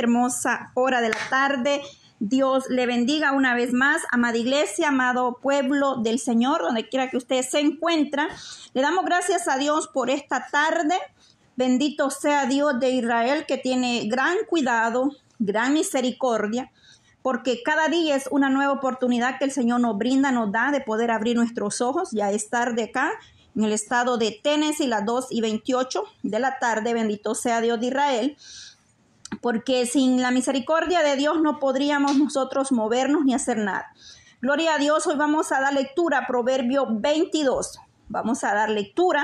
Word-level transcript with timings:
hermosa 0.00 0.70
hora 0.74 1.00
de 1.00 1.10
la 1.10 1.18
tarde. 1.30 1.82
Dios 2.20 2.64
le 2.70 2.86
bendiga 2.86 3.32
una 3.32 3.54
vez 3.54 3.72
más, 3.72 4.02
amada 4.10 4.38
iglesia, 4.38 4.88
amado 4.88 5.38
pueblo 5.42 5.96
del 5.96 6.18
Señor, 6.18 6.62
donde 6.62 6.88
quiera 6.88 7.10
que 7.10 7.16
usted 7.16 7.42
se 7.42 7.60
encuentra. 7.60 8.28
Le 8.72 8.82
damos 8.82 9.04
gracias 9.04 9.48
a 9.48 9.58
Dios 9.58 9.88
por 9.88 10.10
esta 10.10 10.46
tarde. 10.50 10.94
Bendito 11.56 12.10
sea 12.10 12.46
Dios 12.46 12.80
de 12.80 12.90
Israel 12.90 13.44
que 13.46 13.58
tiene 13.58 14.06
gran 14.06 14.36
cuidado, 14.48 15.10
gran 15.38 15.74
misericordia, 15.74 16.70
porque 17.20 17.62
cada 17.62 17.88
día 17.88 18.16
es 18.16 18.28
una 18.30 18.48
nueva 18.48 18.72
oportunidad 18.72 19.38
que 19.38 19.44
el 19.44 19.50
Señor 19.50 19.80
nos 19.80 19.98
brinda, 19.98 20.32
nos 20.32 20.50
da 20.50 20.70
de 20.70 20.80
poder 20.80 21.10
abrir 21.10 21.36
nuestros 21.36 21.80
ojos. 21.80 22.10
Ya 22.12 22.30
es 22.30 22.48
tarde 22.48 22.84
acá 22.84 23.12
en 23.56 23.64
el 23.64 23.72
estado 23.72 24.18
de 24.18 24.40
Tennessee, 24.42 24.86
las 24.86 25.04
2 25.04 25.26
y 25.30 25.40
28 25.40 26.04
de 26.22 26.38
la 26.38 26.58
tarde. 26.58 26.94
Bendito 26.94 27.34
sea 27.34 27.60
Dios 27.60 27.80
de 27.80 27.86
Israel 27.88 28.36
porque 29.44 29.84
sin 29.84 30.22
la 30.22 30.30
misericordia 30.30 31.02
de 31.02 31.16
Dios 31.16 31.42
no 31.42 31.58
podríamos 31.58 32.16
nosotros 32.16 32.72
movernos 32.72 33.26
ni 33.26 33.34
hacer 33.34 33.58
nada. 33.58 33.92
Gloria 34.40 34.76
a 34.76 34.78
Dios, 34.78 35.06
hoy 35.06 35.16
vamos 35.16 35.52
a 35.52 35.60
dar 35.60 35.74
lectura 35.74 36.20
a 36.20 36.26
Proverbio 36.26 36.86
22. 36.88 37.78
Vamos 38.08 38.42
a 38.42 38.54
dar 38.54 38.70
lectura 38.70 39.22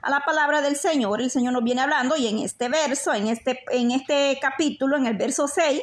a 0.00 0.08
la 0.08 0.20
palabra 0.20 0.62
del 0.62 0.74
Señor. 0.76 1.20
El 1.20 1.30
Señor 1.30 1.52
nos 1.52 1.64
viene 1.64 1.82
hablando 1.82 2.16
y 2.16 2.28
en 2.28 2.38
este 2.38 2.70
verso, 2.70 3.12
en 3.12 3.26
este, 3.26 3.62
en 3.70 3.90
este 3.90 4.38
capítulo, 4.40 4.96
en 4.96 5.04
el 5.04 5.18
verso 5.18 5.46
6, 5.46 5.82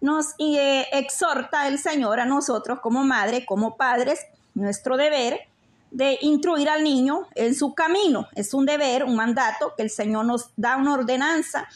nos 0.00 0.28
eh, 0.38 0.86
exhorta 0.92 1.68
el 1.68 1.78
Señor 1.78 2.20
a 2.20 2.24
nosotros 2.24 2.78
como 2.80 3.04
madre, 3.04 3.44
como 3.44 3.76
padres, 3.76 4.20
nuestro 4.54 4.96
deber 4.96 5.40
de 5.90 6.16
instruir 6.22 6.70
al 6.70 6.82
niño 6.82 7.26
en 7.34 7.54
su 7.54 7.74
camino. 7.74 8.28
Es 8.34 8.54
un 8.54 8.64
deber, 8.64 9.04
un 9.04 9.14
mandato 9.14 9.74
que 9.76 9.82
el 9.82 9.90
Señor 9.90 10.24
nos 10.24 10.48
da 10.56 10.78
una 10.78 10.94
ordenanza 10.94 11.68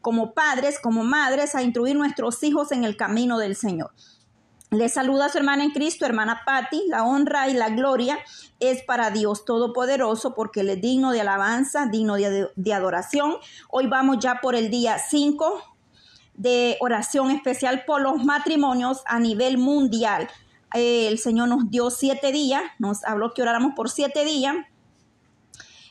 como 0.00 0.32
padres, 0.32 0.78
como 0.78 1.04
madres, 1.04 1.54
a 1.54 1.62
instruir 1.62 1.96
nuestros 1.96 2.42
hijos 2.42 2.72
en 2.72 2.84
el 2.84 2.96
camino 2.96 3.38
del 3.38 3.56
Señor. 3.56 3.92
Le 4.70 4.90
saluda 4.90 5.26
a 5.26 5.28
su 5.30 5.38
hermana 5.38 5.64
en 5.64 5.70
Cristo, 5.70 6.04
hermana 6.04 6.42
Patti. 6.44 6.82
La 6.88 7.04
honra 7.04 7.48
y 7.48 7.54
la 7.54 7.70
gloria 7.70 8.18
es 8.60 8.82
para 8.82 9.10
Dios 9.10 9.46
Todopoderoso 9.46 10.34
porque 10.34 10.60
Él 10.60 10.68
es 10.68 10.80
digno 10.82 11.12
de 11.12 11.22
alabanza, 11.22 11.86
digno 11.86 12.16
de, 12.16 12.48
de 12.54 12.74
adoración. 12.74 13.36
Hoy 13.70 13.86
vamos 13.86 14.18
ya 14.18 14.40
por 14.42 14.54
el 14.54 14.70
día 14.70 14.98
5 14.98 15.62
de 16.34 16.76
oración 16.80 17.30
especial 17.30 17.84
por 17.86 18.00
los 18.00 18.24
matrimonios 18.24 19.02
a 19.06 19.18
nivel 19.18 19.58
mundial. 19.58 20.28
el 20.72 21.18
Señor 21.18 21.48
nos 21.48 21.70
dio 21.70 21.90
siete 21.90 22.30
días, 22.30 22.62
nos 22.78 23.04
habló 23.04 23.34
que 23.34 23.42
oráramos 23.42 23.72
por 23.74 23.90
siete 23.90 24.24
días 24.24 24.54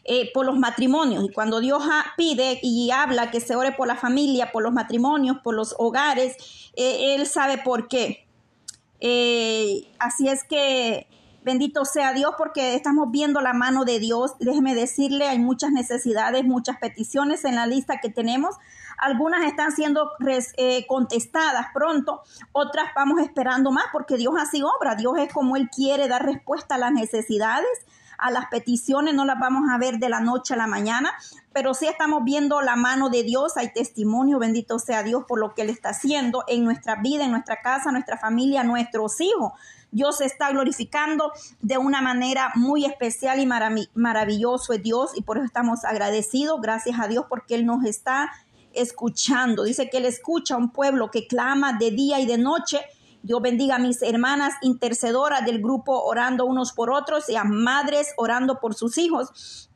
eh, 0.10 0.32
por 0.34 0.46
los 0.46 0.58
matrimonios. 0.58 1.26
Y 1.26 1.34
cuando 1.34 1.60
Dios 1.60 1.84
pide 2.16 2.62
y 2.64 2.92
habla 2.92 3.30
que 3.30 3.42
se 3.42 3.58
ore 3.58 3.74
por 3.74 3.90
la 3.90 3.98
familia, 3.98 4.54
por 4.54 4.64
los 4.64 4.72
matrimonios, 4.72 5.40
por 5.44 5.54
los 5.54 5.76
hogares, 5.78 6.38
eh, 6.78 7.14
Él 7.14 7.28
sabe 7.28 7.58
por 7.58 7.90
qué. 7.90 8.26
Eh, 9.02 9.92
así 10.00 10.30
es 10.30 10.46
que 10.46 11.08
bendito 11.44 11.84
sea 11.84 12.14
Dios 12.14 12.36
porque 12.38 12.74
estamos 12.76 13.12
viendo 13.12 13.42
la 13.42 13.52
mano 13.52 13.84
de 13.84 14.00
Dios. 14.00 14.36
Déjeme 14.40 14.76
decirle, 14.76 15.28
hay 15.28 15.40
muchas 15.40 15.72
necesidades, 15.72 16.46
muchas 16.46 16.78
peticiones 16.78 17.44
en 17.44 17.56
la 17.56 17.68
lista 17.68 18.00
que 18.00 18.10
tenemos. 18.10 18.56
Algunas 19.00 19.46
están 19.46 19.74
siendo 19.74 20.10
contestadas 20.88 21.68
pronto, 21.74 22.22
otras 22.54 22.86
vamos 22.96 23.20
esperando 23.20 23.72
más 23.72 23.86
porque 23.92 24.16
Dios 24.16 24.36
así 24.40 24.64
obra. 24.64 24.96
Dios 24.96 25.16
es 25.18 25.34
como 25.34 25.58
Él 25.58 25.70
quiere 25.70 26.08
dar 26.08 26.26
respuesta 26.26 26.76
a 26.76 26.78
las 26.78 26.94
necesidades 26.94 27.68
a 28.18 28.32
las 28.32 28.48
peticiones, 28.48 29.14
no 29.14 29.26
las 29.26 29.40
vamos 29.40 29.70
a 29.70 29.78
ver 29.78 30.00
de 30.00 30.10
la 30.10 30.20
noche 30.20 30.54
a 30.54 30.58
la 30.58 30.68
mañana, 30.68 31.12
pero 31.54 31.73
sí 31.73 31.88
estamos 31.88 32.23
viendo 32.23 32.62
la 32.62 32.76
mano 32.76 33.10
de 33.10 33.23
Dios, 33.23 33.58
hay 33.58 33.72
testimonio, 33.73 34.40
bendito 34.40 34.80
sea 34.80 35.04
Dios 35.04 35.23
por 35.28 35.40
lo 35.40 35.54
que 35.54 35.64
Él 35.64 35.70
está 35.70 35.90
haciendo 35.90 36.44
en 36.48 36.64
nuestra 36.64 36.95
vida, 36.95 37.26
en 37.26 37.32
nuestra 37.32 37.62
casa, 37.62 37.92
nuestra 37.92 38.18
familia, 38.18 38.64
nuestros 38.64 39.20
hijos. 39.22 39.54
Dios 39.92 40.18
se 40.18 40.26
está 40.26 40.50
glorificando 40.50 41.32
de 41.62 41.78
una 41.78 42.02
manera 42.02 42.52
muy 42.56 42.86
especial 42.86 43.40
y 43.40 43.48
maravilloso 43.94 44.73
es 44.73 44.84
Dios 44.84 45.11
y 45.16 45.22
por 45.22 45.38
eso 45.38 45.45
estamos 45.45 45.86
agradecidos, 45.86 46.60
gracias 46.61 46.99
a 46.99 47.08
Dios 47.08 47.26
porque 47.30 47.55
Él 47.55 47.66
nos 47.66 47.86
está 47.86 48.32
escuchando. 48.73 49.64
Dice 49.64 49.89
que 49.89 49.98
Él 49.98 50.05
escucha 50.05 50.55
a 50.55 50.58
un 50.58 50.72
pueblo 50.72 51.10
que 51.10 51.28
clama 51.28 51.73
de 51.73 51.92
día 51.92 52.20
y 52.20 52.26
de 52.26 52.38
noche 52.38 52.82
Dios 53.23 53.42
bendiga 53.42 53.76
a 53.76 53.80
mis 53.80 54.02
hermanas 54.02 54.54
intercedoras 54.61 55.45
del 55.45 55.61
grupo 55.61 56.04
orando 56.04 56.45
unos 56.45 56.73
por 56.73 56.92
otros 56.92 57.30
y 57.30 57.36
a 57.36 57.44
madres 57.44 58.14
orando 58.17 58.60
por 58.60 58.73
sus 58.73 58.98
hijos 58.98 59.67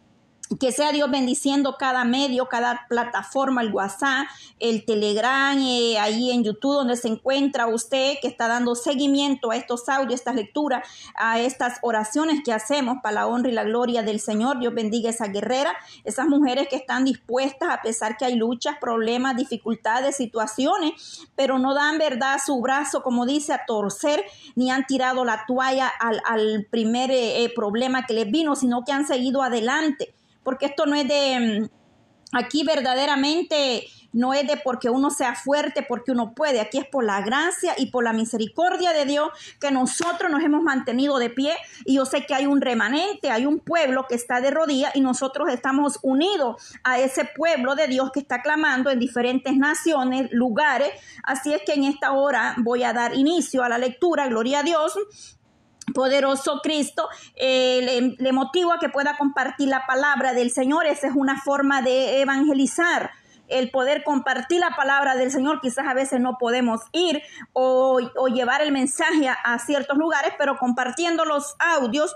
que 0.60 0.72
sea 0.72 0.92
Dios 0.92 1.10
bendiciendo 1.10 1.76
cada 1.78 2.04
medio, 2.04 2.48
cada 2.48 2.86
plataforma, 2.90 3.62
el 3.62 3.74
WhatsApp, 3.74 4.28
el 4.60 4.86
Telegram, 4.86 5.58
eh, 5.58 5.98
ahí 6.00 6.32
en 6.32 6.44
YouTube 6.44 6.74
donde 6.74 6.98
se 6.98 7.08
encuentra 7.08 7.68
usted 7.68 8.16
que 8.22 8.28
está 8.28 8.48
dando 8.48 8.76
seguimiento 8.76 9.52
a 9.52 9.56
estos 9.56 9.88
audios, 9.88 10.20
estas 10.20 10.36
lecturas, 10.36 10.88
a 11.16 11.40
estas 11.40 11.80
oraciones 11.82 12.42
que 12.44 12.52
hacemos 12.52 12.98
para 13.02 13.16
la 13.16 13.28
honra 13.28 13.50
y 13.50 13.54
la 13.54 13.64
gloria 13.64 14.04
del 14.04 14.20
Señor. 14.20 14.60
Dios 14.60 14.74
bendiga 14.74 15.10
a 15.10 15.14
esa 15.14 15.28
guerrera, 15.28 15.74
esas 16.04 16.28
mujeres 16.28 16.68
que 16.68 16.76
están 16.76 17.06
dispuestas 17.06 17.70
a 17.70 17.82
pesar 17.82 18.18
que 18.18 18.26
hay 18.26 18.36
luchas, 18.36 18.78
problemas, 18.80 19.38
dificultades, 19.38 20.18
situaciones, 20.18 21.28
pero 21.36 21.60
no 21.60 21.74
dan 21.74 21.98
verdad 21.98 22.40
su 22.46 22.60
brazo, 22.62 23.04
como 23.04 23.26
dice, 23.26 23.54
a 23.54 23.66
torcer, 23.66 24.24
ni 24.56 24.70
han 24.72 24.86
tirado 24.86 25.24
la 25.24 25.46
toalla 25.46 25.88
al, 25.88 26.68
primer 26.70 27.12
eh, 27.12 27.44
eh, 27.44 27.54
problema 27.54 28.06
que 28.06 28.14
les 28.14 28.30
vino, 28.30 28.56
sino 28.56 28.84
que 28.84 28.92
han 28.92 29.08
seguido 29.08 29.42
adelante 29.42 30.14
porque 30.44 30.68
esto 30.68 30.86
no 30.86 30.96
es 30.96 31.08
de, 31.08 31.70
mm, 31.70 32.38
aquí 32.38 32.64
verdaderamente 32.64 33.88
no 34.14 34.34
es 34.34 34.48
de 34.48 34.58
porque 34.58 34.90
uno 34.90 35.10
sea 35.10 35.36
fuerte, 35.36 35.84
porque 35.88 36.12
uno 36.12 36.34
puede, 36.34 36.60
aquí 36.60 36.78
es 36.78 36.86
por 36.86 37.04
la 37.04 37.22
gracia 37.22 37.74
y 37.78 37.88
por 37.88 38.04
la 38.04 38.14
misericordia 38.14 38.94
de 38.94 39.06
Dios 39.06 39.30
que 39.60 39.72
nosotros 39.72 40.30
nos 40.30 40.44
hemos 40.44 40.64
mantenido 40.64 41.18
de 41.18 41.30
pie. 41.30 41.56
Y 41.86 41.96
yo 41.96 42.06
sé 42.06 42.26
que 42.26 42.34
hay 42.34 42.46
un 42.46 42.62
remanente, 42.62 43.32
hay 43.32 43.46
un 43.46 43.60
pueblo 43.60 44.06
que 44.08 44.16
está 44.16 44.42
de 44.42 44.52
rodillas 44.52 44.96
y 44.96 45.02
nosotros 45.02 45.50
estamos 45.50 46.00
unidos 46.02 46.74
a 46.84 47.00
ese 47.00 47.26
pueblo 47.26 47.76
de 47.76 47.88
Dios 47.88 48.12
que 48.12 48.20
está 48.20 48.42
clamando 48.42 48.90
en 48.90 49.00
diferentes 49.00 49.56
naciones, 49.56 50.30
lugares, 50.32 50.92
así 51.24 51.54
es 51.54 51.62
que 51.66 51.74
en 51.74 51.86
esta 51.86 52.12
hora 52.14 52.56
voy 52.58 52.84
a 52.84 52.94
dar 52.94 53.16
inicio 53.16 53.64
a 53.64 53.70
la 53.70 53.78
lectura, 53.78 54.28
gloria 54.28 54.60
a 54.60 54.64
Dios, 54.64 54.94
poderoso 55.94 56.60
Cristo, 56.64 57.08
eh, 57.36 58.16
le, 58.18 58.32
motivo 58.32 58.74
a 58.74 58.80
que 58.80 58.90
pueda 58.90 59.18
compartir 59.18 59.70
la 59.70 59.86
palabra 59.86 60.34
del 60.34 60.52
Señor. 60.52 60.86
Esa 60.86 61.08
es 61.08 61.14
una 61.16 61.42
forma 61.42 61.82
de 61.82 62.22
evangelizar 62.22 63.12
el 63.48 63.70
poder 63.70 64.04
compartir 64.04 64.60
la 64.60 64.76
palabra 64.76 65.16
del 65.16 65.32
Señor. 65.32 65.60
Quizás 65.62 65.86
a 65.88 65.94
veces 65.94 66.20
no 66.20 66.38
podemos 66.40 66.82
ir 66.94 67.22
o, 67.54 68.00
llevar 68.34 68.62
el 68.62 68.72
mensaje 68.72 69.28
a, 69.30 69.60
ciertos 69.60 69.98
lugares, 69.98 70.34
pero 70.38 70.58
compartiendo 70.58 71.26
los 71.26 71.56
audios, 71.60 72.16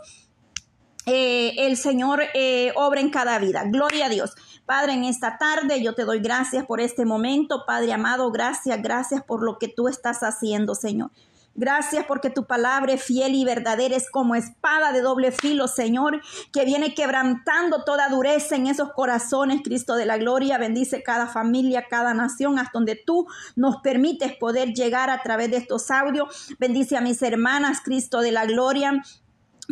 eh, 1.06 1.54
el 1.58 1.78
Señor 1.78 2.24
eh, 2.34 2.72
obra 2.76 3.02
en 3.02 3.10
cada 3.10 3.38
vida. 3.38 3.64
Gloria 3.66 4.08
a 4.08 4.10
Dios. 4.10 4.34
Padre, 4.66 4.94
en 4.94 5.04
esta 5.04 5.38
tarde 5.38 5.84
yo 5.84 5.94
te 5.94 6.06
doy 6.06 6.20
gracias 6.20 6.66
por 6.66 6.82
este 6.82 7.06
momento. 7.06 7.66
Padre 7.68 7.94
amado, 7.94 8.32
gracias, 8.32 8.82
gracias 8.82 9.24
por 9.24 9.44
lo 9.44 9.60
que 9.60 9.68
tú 9.68 9.88
estás 9.88 10.24
haciendo, 10.24 10.74
Señor. 10.74 11.12
Gracias 11.58 12.06
porque 12.06 12.30
tu 12.30 12.46
palabra 12.46 12.92
es 12.92 13.02
fiel 13.02 13.34
y 13.34 13.46
verdadera, 13.46 13.96
es 13.96 14.12
como 14.12 14.36
espada 14.36 14.92
de 14.92 15.00
doble 15.00 15.32
filo, 15.32 15.70
Señor, 15.70 16.22
que 16.52 16.66
viene 16.66 16.94
quebrantando 16.94 17.86
toda 17.86 18.10
dureza 18.10 18.58
en 18.58 18.68
esos 18.68 18.92
corazones, 18.92 19.62
Cristo 19.64 19.96
de 19.96 20.06
la 20.06 20.18
gloria. 20.18 20.58
Bendice 20.58 21.02
cada 21.02 21.28
familia, 21.28 21.88
cada 21.90 22.14
nación, 22.14 22.60
hasta 22.60 22.72
donde 22.74 22.96
tú 22.96 23.26
nos 23.56 23.78
permites 23.78 24.36
poder 24.36 24.74
llegar 24.74 25.10
a 25.10 25.24
través 25.24 25.50
de 25.50 25.58
estos 25.58 25.90
audios. 25.92 26.54
Bendice 26.60 26.98
a 26.98 27.02
mis 27.02 27.22
hermanas, 27.22 27.80
Cristo 27.82 28.20
de 28.20 28.34
la 28.34 28.46
gloria. 28.46 29.02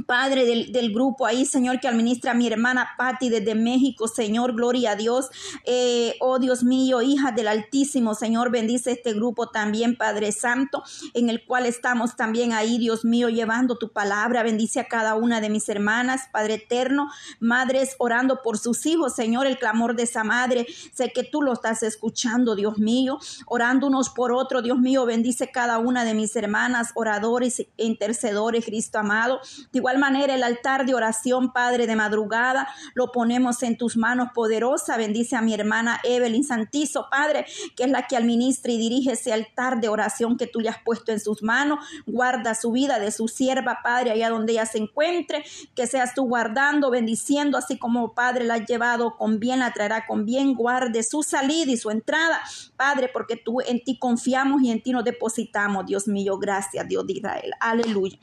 Padre 0.07 0.45
del, 0.45 0.93
grupo 0.93 1.25
ahí, 1.25 1.45
Señor, 1.45 1.79
que 1.79 1.87
administra 1.87 2.31
a 2.31 2.33
mi 2.33 2.47
hermana 2.47 2.89
Patti 2.97 3.29
desde 3.29 3.55
México, 3.55 4.07
Señor, 4.07 4.53
gloria 4.53 4.91
a 4.91 4.95
Dios. 4.95 5.29
Eh, 5.65 6.15
oh 6.19 6.39
Dios 6.39 6.63
mío, 6.63 7.01
hija 7.01 7.31
del 7.31 7.47
Altísimo, 7.47 8.15
Señor, 8.15 8.49
bendice 8.51 8.91
este 8.91 9.13
grupo 9.13 9.49
también, 9.49 9.95
Padre 9.95 10.31
Santo, 10.31 10.83
en 11.13 11.29
el 11.29 11.45
cual 11.45 11.65
estamos 11.65 12.15
también 12.15 12.53
ahí, 12.53 12.79
Dios 12.79 13.05
mío, 13.05 13.29
llevando 13.29 13.77
tu 13.77 13.91
palabra. 13.91 14.41
Bendice 14.43 14.79
a 14.79 14.87
cada 14.87 15.15
una 15.15 15.41
de 15.41 15.49
mis 15.49 15.69
hermanas, 15.69 16.23
Padre 16.31 16.55
eterno, 16.55 17.09
madres 17.39 17.95
orando 17.99 18.41
por 18.41 18.57
sus 18.57 18.85
hijos, 18.85 19.13
Señor, 19.15 19.45
el 19.45 19.59
clamor 19.59 19.95
de 19.95 20.03
esa 20.03 20.23
madre. 20.23 20.65
Sé 20.93 21.11
que 21.13 21.23
tú 21.23 21.41
lo 21.41 21.53
estás 21.53 21.83
escuchando, 21.83 22.55
Dios 22.55 22.79
mío, 22.79 23.19
orando 23.45 23.87
unos 23.87 24.09
por 24.09 24.31
otros, 24.31 24.63
Dios 24.63 24.79
mío, 24.79 25.05
bendice 25.05 25.51
cada 25.51 25.77
una 25.77 26.03
de 26.03 26.15
mis 26.15 26.35
hermanas, 26.35 26.91
oradores 26.95 27.59
e 27.59 27.67
intercedores, 27.77 28.65
Cristo 28.65 28.97
amado 28.97 29.39
igual 29.83 29.97
manera, 29.97 30.33
el 30.33 30.43
altar 30.43 30.85
de 30.85 30.95
oración, 30.95 31.51
Padre, 31.51 31.87
de 31.87 31.97
madrugada, 31.97 32.69
lo 32.93 33.11
ponemos 33.11 33.63
en 33.63 33.77
tus 33.77 33.97
manos 33.97 34.29
poderosa. 34.33 34.95
Bendice 34.95 35.35
a 35.35 35.41
mi 35.41 35.53
hermana 35.53 35.99
Evelyn 36.05 36.45
Santizo, 36.45 37.07
Padre, 37.11 37.45
que 37.75 37.83
es 37.83 37.89
la 37.89 38.07
que 38.07 38.15
administra 38.15 38.71
y 38.71 38.77
dirige 38.77 39.11
ese 39.11 39.33
altar 39.33 39.81
de 39.81 39.89
oración 39.89 40.37
que 40.37 40.47
tú 40.47 40.61
le 40.61 40.69
has 40.69 40.77
puesto 40.85 41.11
en 41.11 41.19
sus 41.19 41.43
manos. 41.43 41.79
Guarda 42.05 42.55
su 42.55 42.71
vida 42.71 42.97
de 42.97 43.11
su 43.11 43.27
sierva, 43.27 43.79
Padre, 43.83 44.11
allá 44.11 44.29
donde 44.29 44.53
ella 44.53 44.65
se 44.65 44.77
encuentre. 44.77 45.43
Que 45.75 45.85
seas 45.85 46.13
tú 46.15 46.29
guardando, 46.29 46.89
bendiciendo, 46.89 47.57
así 47.57 47.77
como, 47.77 48.13
Padre, 48.13 48.45
la 48.45 48.53
has 48.53 48.65
llevado 48.65 49.17
con 49.17 49.41
bien, 49.41 49.59
la 49.59 49.73
traerá 49.73 50.05
con 50.07 50.23
bien. 50.23 50.53
Guarde 50.53 51.03
su 51.03 51.23
salida 51.23 51.73
y 51.73 51.75
su 51.75 51.91
entrada, 51.91 52.41
Padre, 52.77 53.09
porque 53.11 53.35
tú 53.35 53.59
en 53.59 53.83
ti 53.83 53.99
confiamos 53.99 54.61
y 54.61 54.71
en 54.71 54.81
ti 54.81 54.93
nos 54.93 55.03
depositamos, 55.03 55.85
Dios 55.85 56.07
mío. 56.07 56.37
Gracias, 56.37 56.87
Dios 56.87 57.05
de 57.05 57.13
Israel. 57.13 57.51
Aleluya. 57.59 58.17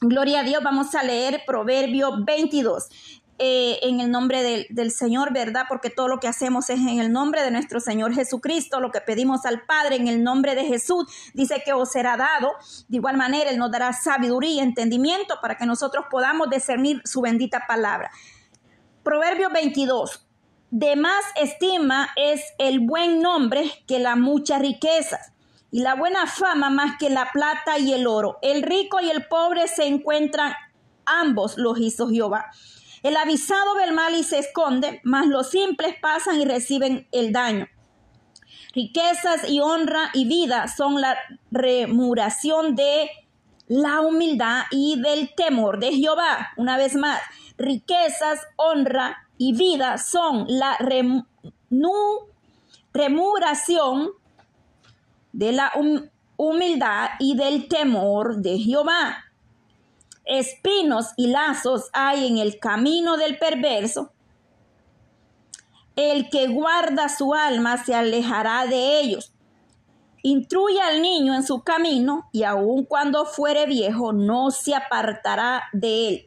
Gloria 0.00 0.40
a 0.40 0.42
Dios, 0.42 0.62
vamos 0.62 0.94
a 0.94 1.02
leer 1.02 1.42
Proverbio 1.46 2.22
22. 2.22 2.88
Eh, 3.38 3.78
en 3.82 4.00
el 4.00 4.10
nombre 4.10 4.66
del, 4.68 4.90
Señor, 4.90 5.32
¿verdad? 5.32 5.64
Porque 5.68 5.88
todo 5.88 6.08
lo 6.08 6.20
que 6.20 6.28
hacemos 6.28 6.68
es 6.68 6.80
en 6.80 7.00
el 7.00 7.12
nombre 7.12 7.42
de 7.42 7.50
nuestro 7.50 7.80
Señor 7.80 8.14
Jesucristo, 8.14 8.80
lo 8.80 8.90
que 8.90 9.00
pedimos 9.00 9.46
al 9.46 9.64
Padre 9.64 9.96
en 9.96 10.08
el 10.08 10.22
nombre 10.22 10.54
de 10.54 10.64
Jesús, 10.64 11.06
dice 11.32 11.62
que 11.64 11.72
os 11.72 11.90
será 11.90 12.18
dado. 12.18 12.52
De 12.88 12.96
igual 12.98 13.16
manera, 13.16 13.50
Él 13.50 13.58
nos 13.58 13.70
dará 13.70 13.94
sabiduría 13.94 14.52
y 14.52 14.60
entendimiento 14.60 15.36
para 15.40 15.56
que 15.56 15.64
nosotros 15.64 16.06
podamos 16.10 16.50
discernir 16.50 17.00
su 17.04 17.22
bendita 17.22 17.64
palabra. 17.66 18.10
Proverbio 19.02 19.48
22. 19.50 20.26
De 20.70 20.96
más 20.96 21.24
estima 21.36 22.10
es 22.16 22.42
el 22.58 22.80
buen 22.80 23.22
nombre 23.22 23.70
que 23.86 23.98
la 23.98 24.16
mucha 24.16 24.58
riqueza 24.58 25.18
y 25.76 25.80
la 25.80 25.94
buena 25.94 26.26
fama 26.26 26.70
más 26.70 26.96
que 26.96 27.10
la 27.10 27.28
plata 27.30 27.78
y 27.78 27.92
el 27.92 28.06
oro. 28.06 28.38
El 28.40 28.62
rico 28.62 28.98
y 29.02 29.10
el 29.10 29.26
pobre 29.26 29.68
se 29.68 29.86
encuentran 29.86 30.54
ambos, 31.04 31.58
los 31.58 31.78
hizo 31.78 32.08
Jehová. 32.08 32.46
El 33.02 33.14
avisado 33.14 33.74
ve 33.74 33.84
el 33.84 33.92
mal 33.92 34.14
y 34.14 34.22
se 34.22 34.38
esconde, 34.38 35.02
mas 35.04 35.26
los 35.26 35.50
simples 35.50 35.94
pasan 36.00 36.40
y 36.40 36.46
reciben 36.46 37.06
el 37.12 37.30
daño. 37.30 37.66
Riquezas 38.72 39.50
y 39.50 39.60
honra 39.60 40.08
y 40.14 40.24
vida 40.26 40.66
son 40.66 40.98
la 40.98 41.14
remuración 41.50 42.74
de 42.74 43.10
la 43.68 44.00
humildad 44.00 44.62
y 44.70 44.98
del 45.02 45.34
temor 45.34 45.78
de 45.78 45.92
Jehová. 45.92 46.52
Una 46.56 46.78
vez 46.78 46.94
más, 46.94 47.20
riquezas, 47.58 48.40
honra 48.56 49.28
y 49.36 49.52
vida 49.52 49.98
son 49.98 50.46
la 50.48 50.78
remuración 52.94 54.12
de 55.36 55.52
la 55.52 55.70
humildad 56.38 57.10
y 57.20 57.36
del 57.36 57.68
temor 57.68 58.38
de 58.38 58.58
Jehová. 58.58 59.26
Espinos 60.24 61.08
y 61.18 61.26
lazos 61.26 61.90
hay 61.92 62.26
en 62.26 62.38
el 62.38 62.58
camino 62.58 63.18
del 63.18 63.38
perverso. 63.38 64.12
El 65.94 66.30
que 66.30 66.48
guarda 66.48 67.10
su 67.10 67.34
alma 67.34 67.84
se 67.84 67.94
alejará 67.94 68.64
de 68.66 69.00
ellos. 69.00 69.34
Intruye 70.22 70.80
al 70.80 71.02
niño 71.02 71.34
en 71.34 71.42
su 71.42 71.62
camino 71.62 72.30
y 72.32 72.42
aun 72.44 72.84
cuando 72.84 73.26
fuere 73.26 73.66
viejo 73.66 74.14
no 74.14 74.50
se 74.50 74.74
apartará 74.74 75.64
de 75.74 76.08
él. 76.08 76.26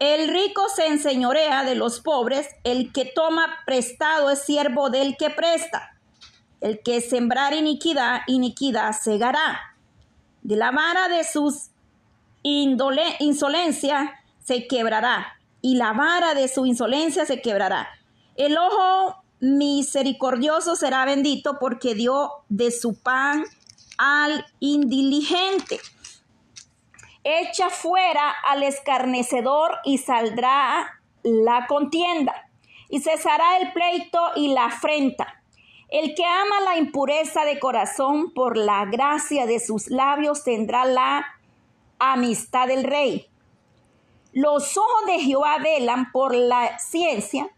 El 0.00 0.28
rico 0.28 0.62
se 0.74 0.86
enseñorea 0.86 1.62
de 1.62 1.76
los 1.76 2.00
pobres, 2.00 2.48
el 2.64 2.92
que 2.92 3.04
toma 3.04 3.46
prestado 3.66 4.30
es 4.30 4.42
siervo 4.42 4.90
del 4.90 5.16
que 5.16 5.30
presta. 5.30 5.99
El 6.60 6.82
que 6.82 7.00
sembrar 7.00 7.54
iniquidad, 7.54 8.20
iniquidad 8.26 8.92
segará. 8.92 9.74
De 10.42 10.56
la 10.56 10.70
vara 10.70 11.08
de 11.08 11.24
sus 11.24 11.70
insolencia 12.42 14.20
se 14.38 14.66
quebrará, 14.66 15.38
y 15.62 15.76
la 15.76 15.92
vara 15.92 16.34
de 16.34 16.48
su 16.48 16.66
insolencia 16.66 17.24
se 17.24 17.40
quebrará. 17.40 17.88
El 18.36 18.58
ojo 18.58 19.22
misericordioso 19.40 20.76
será 20.76 21.04
bendito 21.06 21.58
porque 21.58 21.94
dio 21.94 22.30
de 22.48 22.70
su 22.70 22.94
pan 23.00 23.44
al 23.96 24.44
indiligente. 24.60 25.80
Echa 27.24 27.70
fuera 27.70 28.30
al 28.30 28.62
escarnecedor 28.62 29.78
y 29.84 29.98
saldrá 29.98 31.00
la 31.22 31.66
contienda, 31.66 32.50
y 32.90 33.00
cesará 33.00 33.58
el 33.58 33.72
pleito 33.72 34.20
y 34.36 34.52
la 34.52 34.66
afrenta 34.66 35.39
el 35.90 36.14
que 36.14 36.24
ama 36.24 36.60
la 36.64 36.76
impureza 36.76 37.44
de 37.44 37.58
corazón 37.58 38.32
por 38.32 38.56
la 38.56 38.84
gracia 38.84 39.46
de 39.46 39.58
sus 39.58 39.88
labios 39.90 40.44
tendrá 40.44 40.84
la 40.84 41.26
amistad 41.98 42.68
del 42.68 42.84
rey. 42.84 43.26
Los 44.32 44.76
ojos 44.76 45.06
de 45.06 45.18
Jehová 45.18 45.58
velan 45.58 46.12
por 46.12 46.34
la 46.34 46.78
ciencia 46.78 47.50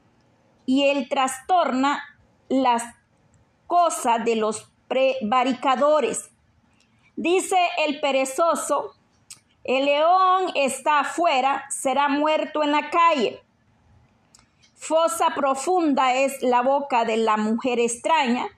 y 0.64 0.84
él 0.84 1.08
trastorna 1.10 2.02
las 2.48 2.82
cosas 3.66 4.24
de 4.24 4.36
los 4.36 4.70
prevaricadores. 4.88 6.30
Dice 7.16 7.58
el 7.86 8.00
perezoso, 8.00 8.94
el 9.64 9.84
león 9.84 10.52
está 10.54 11.00
afuera, 11.00 11.66
será 11.68 12.08
muerto 12.08 12.62
en 12.62 12.72
la 12.72 12.88
calle. 12.88 13.42
Fosa 14.84 15.30
profunda 15.32 16.12
es 16.12 16.42
la 16.42 16.60
boca 16.60 17.04
de 17.04 17.16
la 17.16 17.36
mujer 17.36 17.78
extraña, 17.78 18.48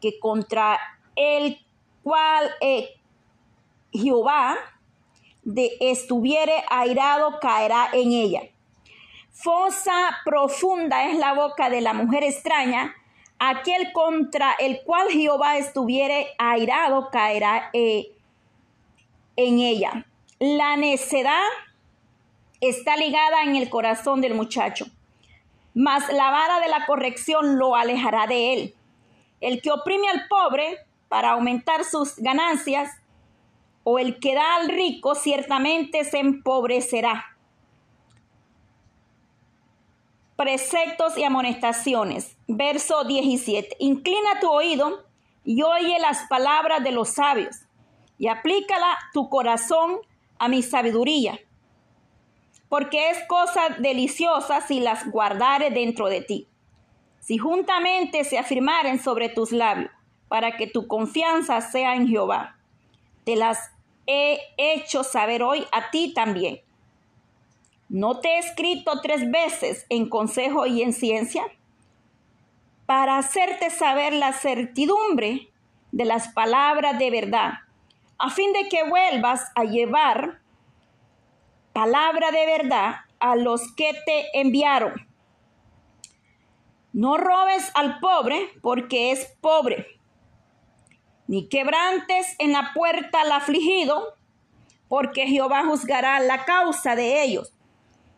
que 0.00 0.20
contra 0.20 0.78
el 1.16 1.58
cual 2.04 2.52
eh, 2.60 2.90
Jehová 3.90 4.58
de 5.42 5.72
estuviere 5.80 6.62
airado 6.70 7.40
caerá 7.40 7.88
en 7.92 8.12
ella. 8.12 8.42
Fosa 9.32 10.20
profunda 10.24 11.10
es 11.10 11.18
la 11.18 11.34
boca 11.34 11.68
de 11.68 11.80
la 11.80 11.94
mujer 11.94 12.22
extraña, 12.22 12.94
aquel 13.40 13.92
contra 13.92 14.52
el 14.52 14.82
cual 14.84 15.08
Jehová 15.10 15.56
estuviere 15.58 16.28
airado 16.38 17.10
caerá 17.10 17.70
eh, 17.72 18.12
en 19.34 19.58
ella. 19.58 20.06
La 20.38 20.76
necedad 20.76 21.42
está 22.60 22.96
ligada 22.96 23.42
en 23.42 23.56
el 23.56 23.68
corazón 23.68 24.20
del 24.20 24.34
muchacho 24.34 24.86
mas 25.74 26.12
la 26.12 26.30
vara 26.30 26.60
de 26.60 26.68
la 26.68 26.86
corrección 26.86 27.58
lo 27.58 27.74
alejará 27.74 28.26
de 28.26 28.52
él. 28.52 28.74
El 29.40 29.62
que 29.62 29.70
oprime 29.70 30.08
al 30.08 30.28
pobre 30.28 30.78
para 31.08 31.32
aumentar 31.32 31.84
sus 31.84 32.16
ganancias, 32.16 32.90
o 33.84 33.98
el 33.98 34.20
que 34.20 34.34
da 34.34 34.56
al 34.56 34.68
rico, 34.68 35.14
ciertamente 35.14 36.04
se 36.04 36.20
empobrecerá. 36.20 37.36
Preceptos 40.36 41.18
y 41.18 41.24
amonestaciones. 41.24 42.36
Verso 42.46 43.04
17. 43.04 43.76
Inclina 43.80 44.40
tu 44.40 44.50
oído 44.50 45.04
y 45.44 45.62
oye 45.62 45.98
las 45.98 46.26
palabras 46.28 46.84
de 46.84 46.92
los 46.92 47.08
sabios, 47.08 47.56
y 48.18 48.28
aplícala 48.28 48.98
tu 49.12 49.28
corazón 49.28 49.98
a 50.38 50.48
mi 50.48 50.62
sabiduría 50.62 51.40
porque 52.72 53.10
es 53.10 53.18
cosa 53.28 53.68
deliciosa 53.80 54.62
si 54.62 54.80
las 54.80 55.10
guardare 55.10 55.68
dentro 55.68 56.08
de 56.08 56.22
ti. 56.22 56.48
Si 57.20 57.36
juntamente 57.36 58.24
se 58.24 58.38
afirmaren 58.38 58.98
sobre 58.98 59.28
tus 59.28 59.52
labios, 59.52 59.90
para 60.28 60.56
que 60.56 60.66
tu 60.66 60.86
confianza 60.86 61.60
sea 61.60 61.94
en 61.96 62.08
Jehová. 62.08 62.56
Te 63.24 63.36
las 63.36 63.58
he 64.06 64.38
hecho 64.56 65.04
saber 65.04 65.42
hoy 65.42 65.66
a 65.70 65.90
ti 65.90 66.14
también. 66.14 66.62
¿No 67.90 68.20
te 68.20 68.28
he 68.28 68.38
escrito 68.38 69.02
tres 69.02 69.30
veces 69.30 69.84
en 69.90 70.08
consejo 70.08 70.64
y 70.64 70.80
en 70.80 70.94
ciencia? 70.94 71.42
Para 72.86 73.18
hacerte 73.18 73.68
saber 73.68 74.14
la 74.14 74.32
certidumbre 74.32 75.50
de 75.90 76.06
las 76.06 76.28
palabras 76.28 76.98
de 76.98 77.10
verdad, 77.10 77.52
a 78.16 78.30
fin 78.30 78.50
de 78.54 78.70
que 78.70 78.88
vuelvas 78.88 79.52
a 79.56 79.64
llevar 79.64 80.40
palabra 81.72 82.30
de 82.30 82.46
verdad 82.46 82.96
a 83.20 83.36
los 83.36 83.72
que 83.74 83.92
te 84.04 84.40
enviaron. 84.40 84.92
No 86.92 87.16
robes 87.16 87.70
al 87.74 88.00
pobre 88.00 88.50
porque 88.60 89.12
es 89.12 89.34
pobre, 89.40 89.86
ni 91.26 91.48
quebrantes 91.48 92.34
en 92.38 92.52
la 92.52 92.72
puerta 92.74 93.22
al 93.22 93.32
afligido, 93.32 94.14
porque 94.88 95.26
Jehová 95.26 95.64
juzgará 95.64 96.20
la 96.20 96.44
causa 96.44 96.94
de 96.94 97.22
ellos 97.22 97.54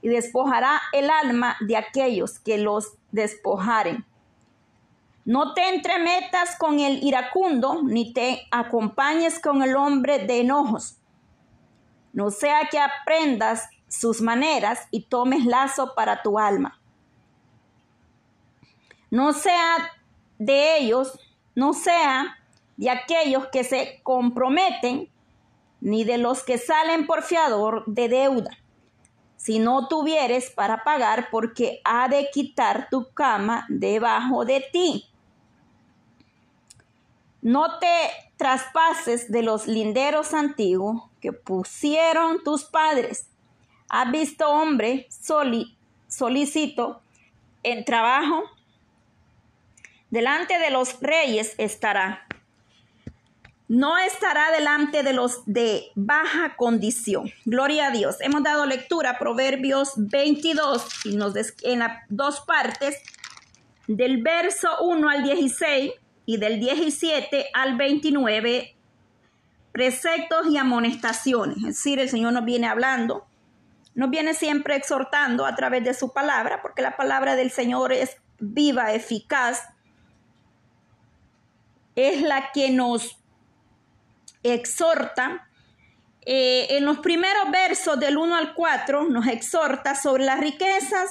y 0.02 0.08
despojará 0.08 0.80
el 0.92 1.08
alma 1.08 1.56
de 1.60 1.76
aquellos 1.76 2.40
que 2.40 2.58
los 2.58 2.94
despojaren. 3.12 4.04
No 5.24 5.54
te 5.54 5.68
entremetas 5.68 6.56
con 6.58 6.80
el 6.80 7.02
iracundo, 7.04 7.82
ni 7.84 8.12
te 8.12 8.46
acompañes 8.50 9.38
con 9.38 9.62
el 9.62 9.76
hombre 9.76 10.18
de 10.18 10.40
enojos 10.40 10.98
no 12.14 12.30
sea 12.30 12.68
que 12.70 12.78
aprendas 12.78 13.68
sus 13.88 14.20
maneras 14.20 14.86
y 14.90 15.02
tomes 15.02 15.44
lazo 15.44 15.94
para 15.94 16.22
tu 16.22 16.38
alma. 16.38 16.80
No 19.10 19.32
sea 19.32 19.90
de 20.38 20.78
ellos, 20.78 21.18
no 21.54 21.72
sea 21.72 22.38
de 22.76 22.90
aquellos 22.90 23.48
que 23.48 23.64
se 23.64 24.00
comprometen, 24.02 25.10
ni 25.80 26.04
de 26.04 26.18
los 26.18 26.42
que 26.42 26.56
salen 26.56 27.06
por 27.06 27.22
fiador 27.22 27.84
de 27.86 28.08
deuda. 28.08 28.50
si 29.36 29.58
no 29.58 29.88
tuvieres 29.88 30.48
para 30.48 30.84
pagar, 30.84 31.28
porque 31.30 31.82
ha 31.84 32.08
de 32.08 32.30
quitar 32.32 32.88
tu 32.90 33.12
cama 33.12 33.66
debajo 33.68 34.46
de 34.46 34.64
ti. 34.72 35.06
No 37.42 37.78
te 37.78 38.23
traspases 38.36 39.30
de 39.30 39.42
los 39.42 39.66
linderos 39.66 40.34
antiguos 40.34 41.04
que 41.20 41.32
pusieron 41.32 42.42
tus 42.42 42.64
padres. 42.64 43.28
¿Has 43.88 44.10
visto 44.10 44.48
hombre 44.48 45.06
soli, 45.08 45.76
solicito 46.08 47.00
en 47.62 47.84
trabajo? 47.84 48.42
Delante 50.10 50.58
de 50.58 50.70
los 50.70 51.00
reyes 51.00 51.54
estará. 51.58 52.26
No 53.66 53.96
estará 53.96 54.50
delante 54.50 55.02
de 55.02 55.14
los 55.14 55.42
de 55.46 55.90
baja 55.94 56.54
condición. 56.56 57.32
Gloria 57.44 57.86
a 57.86 57.90
Dios. 57.90 58.16
Hemos 58.20 58.42
dado 58.42 58.66
lectura 58.66 59.10
a 59.10 59.18
Proverbios 59.18 59.92
22 59.96 61.06
y 61.06 61.16
nos 61.16 61.34
en 61.62 61.82
dos 62.10 62.40
partes 62.42 62.96
del 63.86 64.22
verso 64.22 64.68
1 64.82 65.08
al 65.08 65.22
16 65.22 65.92
y 66.26 66.38
del 66.38 66.60
17 66.60 67.46
al 67.52 67.76
29 67.76 68.74
preceptos 69.72 70.46
y 70.48 70.56
amonestaciones. 70.56 71.56
Es 71.58 71.64
decir, 71.64 71.98
el 71.98 72.08
Señor 72.08 72.32
nos 72.32 72.44
viene 72.44 72.68
hablando, 72.68 73.26
nos 73.94 74.08
viene 74.08 74.34
siempre 74.34 74.76
exhortando 74.76 75.44
a 75.46 75.54
través 75.56 75.84
de 75.84 75.94
su 75.94 76.12
palabra, 76.12 76.62
porque 76.62 76.80
la 76.80 76.96
palabra 76.96 77.34
del 77.36 77.50
Señor 77.50 77.92
es 77.92 78.16
viva, 78.38 78.92
eficaz, 78.92 79.62
es 81.96 82.22
la 82.22 82.52
que 82.52 82.70
nos 82.70 83.18
exhorta. 84.42 85.48
Eh, 86.26 86.76
en 86.76 86.84
los 86.84 86.98
primeros 86.98 87.50
versos 87.50 87.98
del 88.00 88.16
1 88.16 88.34
al 88.36 88.54
4 88.54 89.08
nos 89.08 89.26
exhorta 89.26 89.94
sobre 89.94 90.24
las 90.24 90.40
riquezas, 90.40 91.10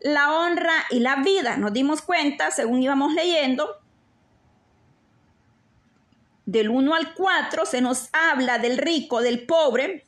la 0.00 0.32
honra 0.32 0.72
y 0.90 1.00
la 1.00 1.16
vida. 1.16 1.56
Nos 1.56 1.72
dimos 1.72 2.02
cuenta, 2.02 2.50
según 2.50 2.82
íbamos 2.82 3.12
leyendo, 3.12 3.80
del 6.50 6.68
1 6.68 6.94
al 6.96 7.14
4 7.14 7.64
se 7.64 7.80
nos 7.80 8.08
habla 8.12 8.58
del 8.58 8.76
rico, 8.76 9.20
del 9.20 9.46
pobre, 9.46 10.04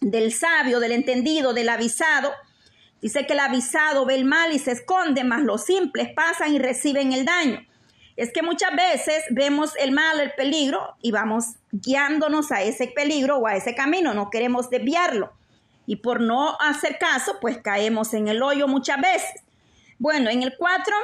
del 0.00 0.32
sabio, 0.32 0.80
del 0.80 0.90
entendido, 0.90 1.52
del 1.52 1.68
avisado. 1.68 2.32
Dice 3.00 3.24
que 3.24 3.34
el 3.34 3.38
avisado 3.38 4.04
ve 4.04 4.16
el 4.16 4.24
mal 4.24 4.52
y 4.52 4.58
se 4.58 4.72
esconde, 4.72 5.22
mas 5.22 5.42
los 5.42 5.64
simples 5.64 6.08
pasan 6.12 6.52
y 6.52 6.58
reciben 6.58 7.12
el 7.12 7.24
daño. 7.24 7.64
Es 8.16 8.32
que 8.32 8.42
muchas 8.42 8.74
veces 8.74 9.22
vemos 9.30 9.74
el 9.78 9.92
mal, 9.92 10.18
el 10.18 10.32
peligro 10.32 10.96
y 11.02 11.12
vamos 11.12 11.44
guiándonos 11.70 12.50
a 12.50 12.62
ese 12.62 12.88
peligro 12.88 13.38
o 13.38 13.46
a 13.46 13.54
ese 13.54 13.76
camino, 13.76 14.12
no 14.12 14.28
queremos 14.28 14.70
desviarlo. 14.70 15.32
Y 15.86 15.96
por 15.96 16.20
no 16.20 16.58
hacer 16.58 16.98
caso, 16.98 17.38
pues 17.40 17.58
caemos 17.58 18.12
en 18.12 18.26
el 18.26 18.42
hoyo 18.42 18.66
muchas 18.66 19.00
veces. 19.00 19.44
Bueno, 20.00 20.30
en 20.30 20.42
el 20.42 20.56
4 20.56 20.94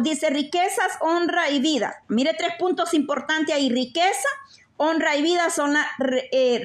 dice 0.00 0.30
riquezas, 0.30 0.96
honra 1.02 1.50
y 1.50 1.60
vida. 1.60 2.02
Mire 2.08 2.32
tres 2.32 2.52
puntos 2.58 2.94
importantes 2.94 3.54
ahí. 3.54 3.68
Riqueza, 3.68 4.28
honra 4.78 5.16
y 5.16 5.22
vida 5.22 5.50
son 5.50 5.74
la 5.74 5.86
eh, 6.32 6.62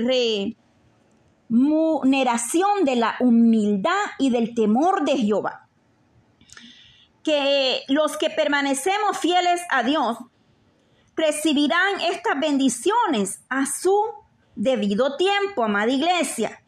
remuneración 1.50 2.86
de 2.86 2.96
la 2.96 3.18
humildad 3.20 3.92
y 4.18 4.30
del 4.30 4.56
temor 4.56 5.04
de 5.04 5.18
Jehová. 5.18 5.68
Que 7.22 7.82
los 7.90 8.16
que 8.16 8.30
permanecemos 8.30 9.18
fieles 9.18 9.60
a 9.70 9.84
Dios 9.84 10.20
recibirán 11.18 12.00
estas 12.00 12.40
bendiciones 12.40 13.42
a 13.50 13.66
su 13.66 13.94
debido 14.56 15.18
tiempo, 15.18 15.66
amada 15.66 15.92
iglesia 15.92 16.63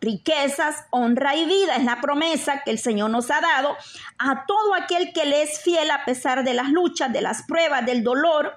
riquezas, 0.00 0.84
honra 0.90 1.36
y 1.36 1.44
vida. 1.44 1.76
Es 1.76 1.84
la 1.84 2.00
promesa 2.00 2.62
que 2.64 2.70
el 2.70 2.78
Señor 2.78 3.10
nos 3.10 3.30
ha 3.30 3.40
dado 3.40 3.76
a 4.18 4.46
todo 4.46 4.74
aquel 4.74 5.12
que 5.12 5.26
le 5.26 5.42
es 5.42 5.60
fiel 5.60 5.90
a 5.90 6.04
pesar 6.04 6.44
de 6.44 6.54
las 6.54 6.68
luchas, 6.70 7.12
de 7.12 7.22
las 7.22 7.42
pruebas, 7.42 7.84
del 7.86 8.04
dolor, 8.04 8.56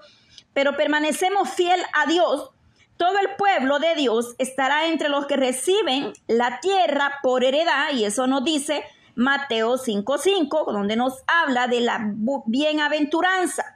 pero 0.53 0.75
permanecemos 0.77 1.49
fiel 1.49 1.81
a 1.93 2.05
Dios. 2.05 2.51
Todo 2.97 3.17
el 3.19 3.35
pueblo 3.35 3.79
de 3.79 3.95
Dios 3.95 4.35
estará 4.37 4.85
entre 4.85 5.09
los 5.09 5.25
que 5.25 5.37
reciben 5.37 6.13
la 6.27 6.59
tierra 6.59 7.19
por 7.23 7.43
heredad, 7.43 7.93
y 7.93 8.05
eso 8.05 8.27
nos 8.27 8.43
dice 8.43 8.83
Mateo 9.15 9.77
5:5, 9.77 10.71
donde 10.71 10.95
nos 10.95 11.23
habla 11.25 11.67
de 11.67 11.81
la 11.81 12.13
bienaventuranza. 12.45 13.70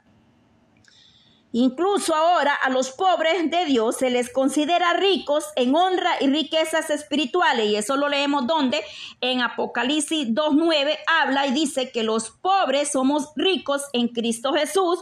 Incluso 1.58 2.14
ahora 2.14 2.54
a 2.54 2.68
los 2.68 2.90
pobres 2.90 3.50
de 3.50 3.64
Dios 3.64 3.96
se 3.96 4.10
les 4.10 4.30
considera 4.30 4.92
ricos 4.92 5.42
en 5.56 5.74
honra 5.74 6.10
y 6.20 6.26
riquezas 6.26 6.90
espirituales. 6.90 7.70
Y 7.70 7.76
eso 7.76 7.96
lo 7.96 8.10
leemos 8.10 8.46
donde 8.46 8.84
en 9.22 9.40
Apocalipsis 9.40 10.28
2.9 10.34 10.98
habla 11.06 11.46
y 11.46 11.52
dice 11.52 11.90
que 11.90 12.02
los 12.02 12.28
pobres 12.30 12.92
somos 12.92 13.30
ricos 13.36 13.84
en 13.94 14.08
Cristo 14.08 14.52
Jesús. 14.52 14.98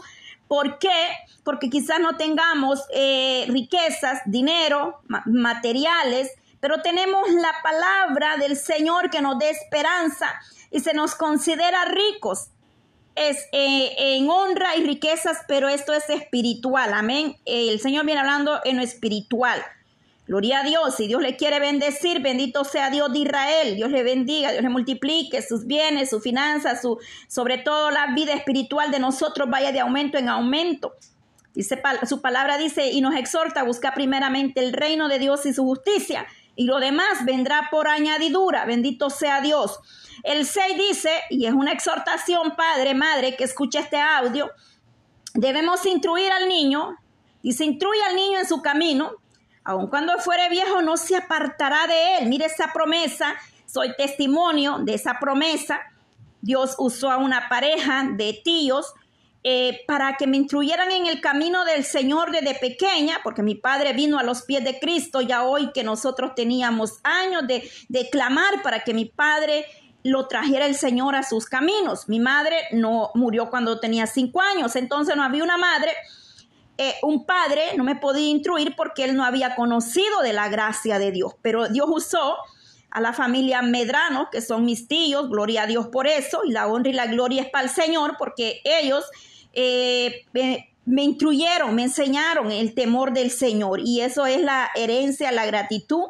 ¿Por 0.46 0.78
qué? 0.78 1.08
Porque 1.42 1.68
quizás 1.70 1.99
no 1.99 2.16
tengamos 2.16 2.84
eh, 2.94 3.46
riquezas, 3.49 4.20
dinero, 4.26 5.00
materiales, 5.26 6.30
pero 6.61 6.82
tenemos 6.82 7.28
la 7.30 7.52
palabra 7.64 8.37
del 8.37 8.56
Señor 8.56 9.11
que 9.11 9.23
nos 9.23 9.40
dé 9.40 9.50
esperanza 9.50 10.32
y 10.70 10.78
se 10.78 10.94
nos 10.94 11.16
considera 11.16 11.84
ricos 11.87 12.50
es 13.14 13.38
eh, 13.52 14.16
en 14.16 14.28
honra 14.28 14.76
y 14.76 14.85
riquezas, 14.85 15.38
pero 15.47 15.68
esto 15.68 15.92
es 15.92 16.09
espiritual, 16.11 16.92
amén. 16.92 17.37
El 17.44 17.80
Señor 17.80 18.04
viene 18.04 18.21
hablando 18.21 18.61
en 18.64 18.76
lo 18.76 18.83
espiritual. 18.83 19.62
Gloria 20.26 20.61
a 20.61 20.64
Dios, 20.64 20.94
si 20.97 21.06
Dios 21.06 21.21
le 21.21 21.37
quiere 21.37 21.61
bendecir, 21.61 22.23
bendito 22.23 22.64
sea 22.64 22.88
Dios 22.88 23.12
de 23.12 23.18
Israel, 23.18 23.76
Dios 23.76 23.90
le 23.90 24.02
bendiga, 24.02 24.52
Dios 24.52 24.62
le 24.62 24.71
multiplique 24.71 25.42
sus 25.42 25.66
bienes, 25.66 26.09
sus 26.09 26.23
finanzas, 26.23 26.80
su, 26.80 26.99
sobre 27.28 27.59
todo 27.59 27.90
la 27.90 28.14
vida 28.14 28.33
espiritual 28.33 28.90
de 28.90 29.00
nosotros 29.00 29.50
vaya 29.50 29.71
de 29.71 29.80
aumento 29.80 30.16
en 30.16 30.30
aumento. 30.30 30.94
Dice, 31.52 31.80
su 32.09 32.23
palabra 32.23 32.56
dice 32.56 32.90
y 32.90 33.02
nos 33.02 33.14
exhorta 33.14 33.61
a 33.61 33.64
buscar 33.64 33.94
primeramente 33.94 34.61
el 34.61 34.73
reino 34.73 35.09
de 35.09 35.18
Dios 35.18 35.44
y 35.44 35.52
su 35.52 35.62
justicia, 35.62 36.26
y 36.56 36.64
lo 36.66 36.78
demás 36.78 37.25
vendrá 37.25 37.68
por 37.70 37.88
añadidura, 37.88 38.64
bendito 38.64 39.11
sea 39.11 39.40
Dios. 39.40 39.80
El 40.23 40.46
6 40.46 40.76
dice, 40.76 41.11
y 41.30 41.46
es 41.46 41.52
una 41.52 41.73
exhortación, 41.73 42.56
padre, 42.56 42.94
madre, 42.94 43.37
que 43.37 43.44
escuche 43.44 43.78
este 43.78 44.00
audio, 44.00 44.50
debemos 45.34 45.84
instruir 45.87 46.32
al 46.32 46.49
niño, 46.49 46.96
y 47.44 47.52
se 47.52 47.66
instruye 47.66 48.02
al 48.08 48.16
niño 48.16 48.38
en 48.38 48.49
su 48.49 48.62
camino, 48.62 49.12
aun 49.64 49.88
cuando 49.88 50.18
fuere 50.18 50.49
viejo 50.49 50.80
no 50.80 50.96
se 50.96 51.14
apartará 51.14 51.87
de 51.87 52.16
él. 52.16 52.28
Mire 52.28 52.46
esa 52.46 52.73
promesa, 52.73 53.34
soy 53.66 53.94
testimonio 53.96 54.78
de 54.78 54.94
esa 54.94 55.18
promesa. 55.20 55.80
Dios 56.40 56.75
usó 56.78 57.11
a 57.11 57.18
una 57.18 57.50
pareja 57.50 58.04
de 58.12 58.40
tíos 58.42 58.94
eh, 59.46 59.82
para 59.86 60.16
que 60.16 60.26
me 60.26 60.38
instruyeran 60.38 60.90
en 60.90 61.04
el 61.04 61.20
camino 61.20 61.66
del 61.66 61.84
Señor 61.84 62.30
desde 62.30 62.54
pequeña, 62.54 63.20
porque 63.22 63.42
mi 63.42 63.54
padre 63.54 63.92
vino 63.92 64.18
a 64.18 64.22
los 64.22 64.40
pies 64.40 64.64
de 64.64 64.80
Cristo 64.80 65.20
ya 65.20 65.44
hoy 65.44 65.70
que 65.72 65.84
nosotros 65.84 66.34
teníamos 66.34 66.98
años 67.02 67.46
de, 67.46 67.70
de 67.90 68.08
clamar 68.08 68.62
para 68.62 68.84
que 68.84 68.94
mi 68.94 69.04
padre 69.04 69.66
lo 70.02 70.28
trajera 70.28 70.64
el 70.64 70.74
Señor 70.74 71.14
a 71.14 71.22
sus 71.22 71.44
caminos. 71.44 72.08
Mi 72.08 72.20
madre 72.20 72.56
no 72.72 73.10
murió 73.14 73.50
cuando 73.50 73.80
tenía 73.80 74.06
cinco 74.06 74.40
años, 74.40 74.76
entonces 74.76 75.14
no 75.14 75.22
había 75.22 75.44
una 75.44 75.58
madre, 75.58 75.92
eh, 76.78 76.94
un 77.02 77.26
padre 77.26 77.76
no 77.76 77.84
me 77.84 77.96
podía 77.96 78.28
instruir 78.28 78.74
porque 78.76 79.04
él 79.04 79.14
no 79.14 79.24
había 79.24 79.56
conocido 79.56 80.22
de 80.22 80.32
la 80.32 80.48
gracia 80.48 80.98
de 80.98 81.12
Dios, 81.12 81.34
pero 81.42 81.68
Dios 81.68 81.86
usó 81.90 82.36
a 82.90 83.00
la 83.02 83.12
familia 83.12 83.60
Medrano, 83.60 84.30
que 84.30 84.40
son 84.40 84.64
mis 84.64 84.88
tíos, 84.88 85.28
gloria 85.28 85.64
a 85.64 85.66
Dios 85.66 85.88
por 85.88 86.06
eso, 86.06 86.42
y 86.44 86.52
la 86.52 86.66
honra 86.66 86.90
y 86.90 86.94
la 86.94 87.06
gloria 87.06 87.42
es 87.42 87.50
para 87.50 87.64
el 87.64 87.70
Señor, 87.70 88.16
porque 88.18 88.62
ellos 88.64 89.04
eh, 89.54 90.25
me, 90.84 91.02
instruyeron, 91.02 91.75
me 91.75 91.84
enseñaron 91.84 92.50
el 92.50 92.75
temor 92.75 93.12
del 93.12 93.30
Señor, 93.30 93.80
y 93.80 94.00
eso 94.00 94.26
es 94.26 94.40
la 94.40 94.70
herencia, 94.75 95.32
la 95.32 95.46
gratitud, 95.46 96.08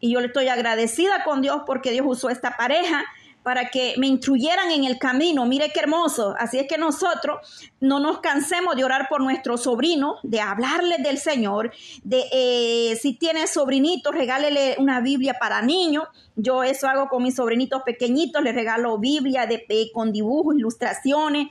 y 0.00 0.12
yo 0.12 0.20
le 0.20 0.28
estoy 0.28 0.48
agradecida 0.48 1.24
con 1.24 1.42
Dios 1.42 1.62
porque 1.66 1.90
Dios 1.90 2.06
usó 2.08 2.30
esta 2.30 2.56
pareja 2.56 3.04
para 3.48 3.70
que 3.70 3.94
me 3.96 4.06
instruyeran 4.06 4.70
en 4.72 4.84
el 4.84 4.98
camino. 4.98 5.46
Mire 5.46 5.70
qué 5.72 5.80
hermoso. 5.80 6.34
Así 6.38 6.58
es 6.58 6.68
que 6.68 6.76
nosotros 6.76 7.38
no 7.80 7.98
nos 7.98 8.20
cansemos 8.20 8.76
de 8.76 8.84
orar 8.84 9.08
por 9.08 9.22
nuestros 9.22 9.62
sobrinos, 9.62 10.16
de 10.22 10.40
hablarles 10.40 11.02
del 11.02 11.16
Señor, 11.16 11.72
de 12.04 12.24
eh, 12.30 12.98
si 13.00 13.14
tiene 13.14 13.46
sobrinitos, 13.46 14.14
regálele 14.14 14.76
una 14.78 15.00
Biblia 15.00 15.36
para 15.40 15.62
niños. 15.62 16.08
Yo 16.36 16.62
eso 16.62 16.88
hago 16.88 17.08
con 17.08 17.22
mis 17.22 17.36
sobrinitos 17.36 17.82
pequeñitos, 17.84 18.42
les 18.42 18.54
regalo 18.54 18.98
Biblia 18.98 19.46
de, 19.46 19.64
con 19.94 20.12
dibujos, 20.12 20.54
ilustraciones. 20.54 21.48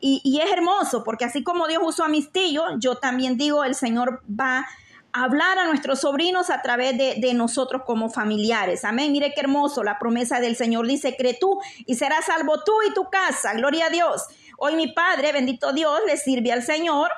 Y, 0.00 0.20
y 0.24 0.40
es 0.40 0.50
hermoso, 0.50 1.04
porque 1.04 1.24
así 1.24 1.42
como 1.42 1.68
Dios 1.68 1.82
usó 1.84 2.04
a 2.04 2.08
mis 2.08 2.30
yo 2.78 2.96
también 2.96 3.36
digo, 3.36 3.64
el 3.64 3.74
Señor 3.74 4.22
va 4.28 4.66
hablar 5.12 5.58
a 5.58 5.66
nuestros 5.66 6.00
sobrinos 6.00 6.50
a 6.50 6.62
través 6.62 6.96
de, 6.96 7.34
nosotros 7.34 7.82
como 7.86 8.10
familiares. 8.10 8.84
Amén. 8.84 9.12
Mire 9.12 9.32
qué 9.34 9.40
hermoso. 9.40 9.82
La 9.82 9.98
promesa 9.98 10.40
del 10.40 10.56
Señor 10.56 10.86
dice, 10.86 11.16
cree 11.16 11.34
tú 11.34 11.60
y 11.86 11.94
serás 11.94 12.26
salvo 12.26 12.62
tú 12.64 12.72
y 12.88 12.94
tu 12.94 13.08
casa. 13.08 13.54
Gloria 13.54 13.86
a 13.86 13.90
Dios. 13.90 14.24
Hoy 14.58 14.76
mi 14.76 14.92
Padre, 14.92 15.32
bendito 15.32 15.72
Dios, 15.72 16.00
le 16.06 16.16
sirve 16.16 16.52
al 16.52 16.62
Señor. 16.62 17.10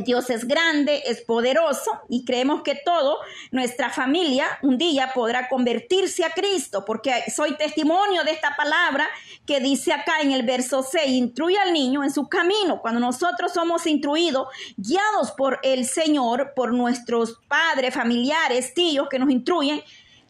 Dios 0.00 0.30
es 0.30 0.46
grande, 0.46 1.02
es 1.06 1.20
poderoso 1.20 2.00
y 2.08 2.24
creemos 2.24 2.62
que 2.62 2.74
todo, 2.74 3.18
nuestra 3.50 3.90
familia 3.90 4.46
un 4.62 4.78
día 4.78 5.12
podrá 5.14 5.48
convertirse 5.48 6.24
a 6.24 6.30
Cristo, 6.30 6.84
porque 6.86 7.12
soy 7.34 7.56
testimonio 7.56 8.24
de 8.24 8.30
esta 8.30 8.56
palabra 8.56 9.06
que 9.46 9.60
dice 9.60 9.92
acá 9.92 10.20
en 10.22 10.32
el 10.32 10.44
verso 10.44 10.82
6, 10.82 11.08
instruye 11.08 11.58
al 11.58 11.72
niño 11.72 12.02
en 12.02 12.10
su 12.10 12.28
camino. 12.28 12.80
Cuando 12.80 13.00
nosotros 13.00 13.52
somos 13.52 13.86
instruidos, 13.86 14.48
guiados 14.76 15.32
por 15.32 15.60
el 15.62 15.84
Señor, 15.84 16.52
por 16.56 16.72
nuestros 16.72 17.38
padres, 17.48 17.92
familiares, 17.92 18.72
tíos 18.72 19.08
que 19.10 19.18
nos 19.18 19.30
instruyen, 19.30 19.82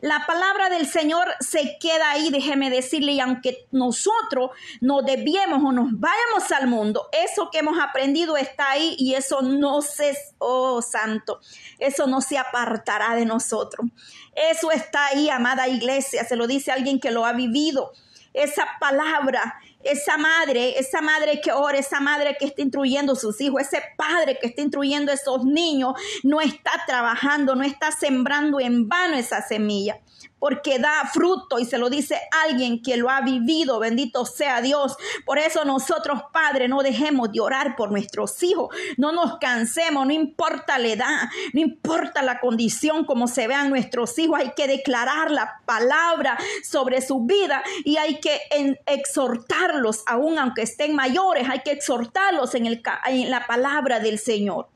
la 0.03 0.27
palabra 0.27 0.69
del 0.69 0.87
Señor 0.87 1.29
se 1.39 1.79
queda 1.79 2.11
ahí, 2.11 2.31
déjeme 2.31 2.71
decirle, 2.71 3.13
y 3.13 3.21
aunque 3.21 3.69
nosotros 3.71 4.51
nos 4.81 5.05
desviemos 5.05 5.63
o 5.65 5.71
nos 5.71 5.93
vayamos 5.93 6.51
al 6.51 6.67
mundo, 6.67 7.09
eso 7.13 7.51
que 7.53 7.61
hemos 7.61 7.79
aprendido 7.81 8.37
está 8.37 8.71
ahí 8.71 8.97
y 8.99 9.15
eso 9.15 9.43
no 9.43 9.81
se, 9.81 10.13
oh 10.39 10.83
santo, 10.83 11.39
eso 11.79 12.09
no 12.09 12.21
se 12.21 12.37
apartará 12.37 13.15
de 13.15 13.27
nosotros. 13.27 13.87
Eso 14.35 14.73
está 14.73 15.07
ahí, 15.07 15.31
amada 15.31 15.69
iglesia, 15.69 16.25
se 16.25 16.35
lo 16.35 16.49
dice 16.49 16.73
alguien 16.73 16.99
que 16.99 17.13
lo 17.13 17.25
ha 17.25 17.33
vivido. 17.33 17.93
Esa 18.35 18.67
palabra 18.81 19.55
esa 19.85 20.17
madre, 20.19 20.79
esa 20.79 21.01
madre 21.01 21.41
que 21.41 21.53
ora, 21.53 21.79
esa 21.79 22.01
madre 22.01 22.37
que 22.39 22.47
está 22.47 22.63
instruyendo 22.63 23.13
a 23.13 23.17
sus 23.17 23.41
hijos, 23.41 23.63
ese 23.63 23.83
padre 23.97 24.39
que 24.41 24.49
está 24.49 24.63
instruyendo 24.63 25.13
a 25.13 25.15
esos 25.15 25.45
niños, 25.45 25.95
no 26.23 26.41
está 26.41 26.73
trabajando, 26.87 27.55
no 27.55 27.65
está 27.65 27.91
sembrando 27.93 28.61
en 28.61 28.89
vano 28.89 29.17
esa 29.17 29.43
semilla 29.43 29.99
porque 30.43 30.81
da 30.81 31.09
fruto 31.13 31.61
y 31.61 31.65
se 31.65 31.79
lo 31.79 31.89
dice 31.89 32.19
alguien 32.45 32.83
que 32.83 32.97
lo 32.97 33.09
ha 33.09 33.21
vivido, 33.21 33.79
bendito 33.79 34.27
sea 34.27 34.61
Dios. 34.61 34.97
Por 35.25 35.39
eso 35.39 35.65
nosotros, 35.65 36.21
Padre, 36.33 36.67
no 36.67 36.83
dejemos 36.83 37.31
de 37.31 37.39
orar 37.39 37.77
por 37.77 37.93
nuestros 37.93 38.43
hijos, 38.43 38.75
no 38.97 39.13
nos 39.13 39.39
cansemos, 39.39 40.05
no 40.05 40.13
importa 40.13 40.81
la 40.81 40.89
edad, 40.89 41.29
no 41.53 41.61
importa 41.61 42.23
la 42.23 42.41
condición 42.41 43.05
como 43.05 43.29
se 43.29 43.47
vean 43.47 43.71
nuestros 43.71 44.19
hijos, 44.19 44.41
hay 44.41 44.51
que 44.57 44.67
declarar 44.67 45.31
la 45.31 45.61
palabra 45.65 46.37
sobre 46.69 47.03
su 47.03 47.21
vida 47.21 47.63
y 47.85 47.99
hay 47.99 48.19
que 48.19 48.41
exhortarlos, 48.87 50.03
aún 50.09 50.41
aunque 50.41 50.63
estén 50.63 50.97
mayores, 50.97 51.49
hay 51.49 51.61
que 51.61 51.71
exhortarlos 51.71 52.57
en, 52.57 52.67
en 52.67 53.31
la 53.31 53.47
palabra 53.47 54.01
del 54.01 54.19
Señor. 54.19 54.67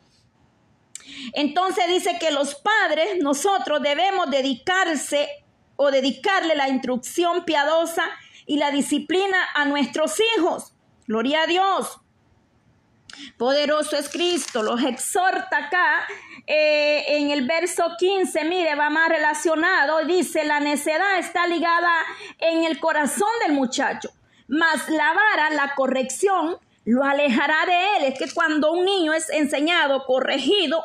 Entonces 1.32 1.88
dice 1.88 2.18
que 2.20 2.30
los 2.30 2.54
padres, 2.54 3.18
nosotros 3.20 3.82
debemos 3.82 4.30
dedicarse 4.30 5.28
o 5.76 5.90
dedicarle 5.90 6.54
la 6.54 6.68
instrucción 6.68 7.44
piadosa 7.44 8.04
y 8.46 8.56
la 8.58 8.70
disciplina 8.70 9.36
a 9.54 9.64
nuestros 9.64 10.16
hijos. 10.36 10.72
Gloria 11.06 11.42
a 11.42 11.46
Dios. 11.46 12.00
Poderoso 13.38 13.96
es 13.96 14.08
Cristo, 14.08 14.62
los 14.62 14.82
exhorta 14.82 15.56
acá 15.66 16.06
eh, 16.46 17.04
en 17.16 17.30
el 17.30 17.46
verso 17.46 17.84
15, 17.98 18.44
mire, 18.44 18.74
va 18.74 18.90
más 18.90 19.08
relacionado, 19.08 20.04
dice, 20.04 20.44
la 20.44 20.60
necedad 20.60 21.18
está 21.18 21.46
ligada 21.46 21.92
en 22.38 22.64
el 22.64 22.78
corazón 22.78 23.28
del 23.44 23.54
muchacho, 23.54 24.10
mas 24.46 24.88
la 24.88 25.12
vara, 25.12 25.50
la 25.50 25.74
corrección, 25.74 26.58
lo 26.86 27.04
alejará 27.04 27.66
de 27.66 27.96
él. 27.96 28.12
Es 28.12 28.18
que 28.18 28.32
cuando 28.32 28.72
un 28.72 28.84
niño 28.84 29.12
es 29.12 29.28
enseñado, 29.28 30.04
corregido, 30.06 30.82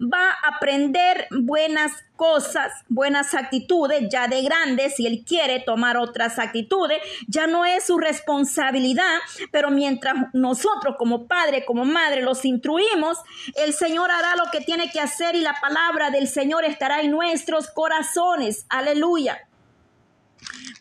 va 0.00 0.30
a 0.30 0.56
aprender 0.56 1.28
buenas 1.30 1.92
cosas, 2.16 2.72
buenas 2.88 3.34
actitudes, 3.34 4.08
ya 4.10 4.26
de 4.28 4.42
grande, 4.42 4.90
si 4.90 5.06
él 5.06 5.24
quiere 5.26 5.60
tomar 5.60 5.96
otras 5.96 6.38
actitudes, 6.38 7.00
ya 7.28 7.46
no 7.46 7.64
es 7.64 7.84
su 7.84 7.98
responsabilidad, 7.98 9.18
pero 9.52 9.70
mientras 9.70 10.14
nosotros 10.32 10.96
como 10.98 11.26
padre, 11.26 11.64
como 11.64 11.84
madre 11.84 12.22
los 12.22 12.44
instruimos, 12.44 13.18
el 13.56 13.72
Señor 13.72 14.10
hará 14.10 14.34
lo 14.36 14.50
que 14.50 14.60
tiene 14.60 14.90
que 14.90 15.00
hacer 15.00 15.36
y 15.36 15.40
la 15.40 15.54
palabra 15.60 16.10
del 16.10 16.28
Señor 16.28 16.64
estará 16.64 17.00
en 17.00 17.12
nuestros 17.12 17.70
corazones. 17.70 18.66
Aleluya 18.68 19.38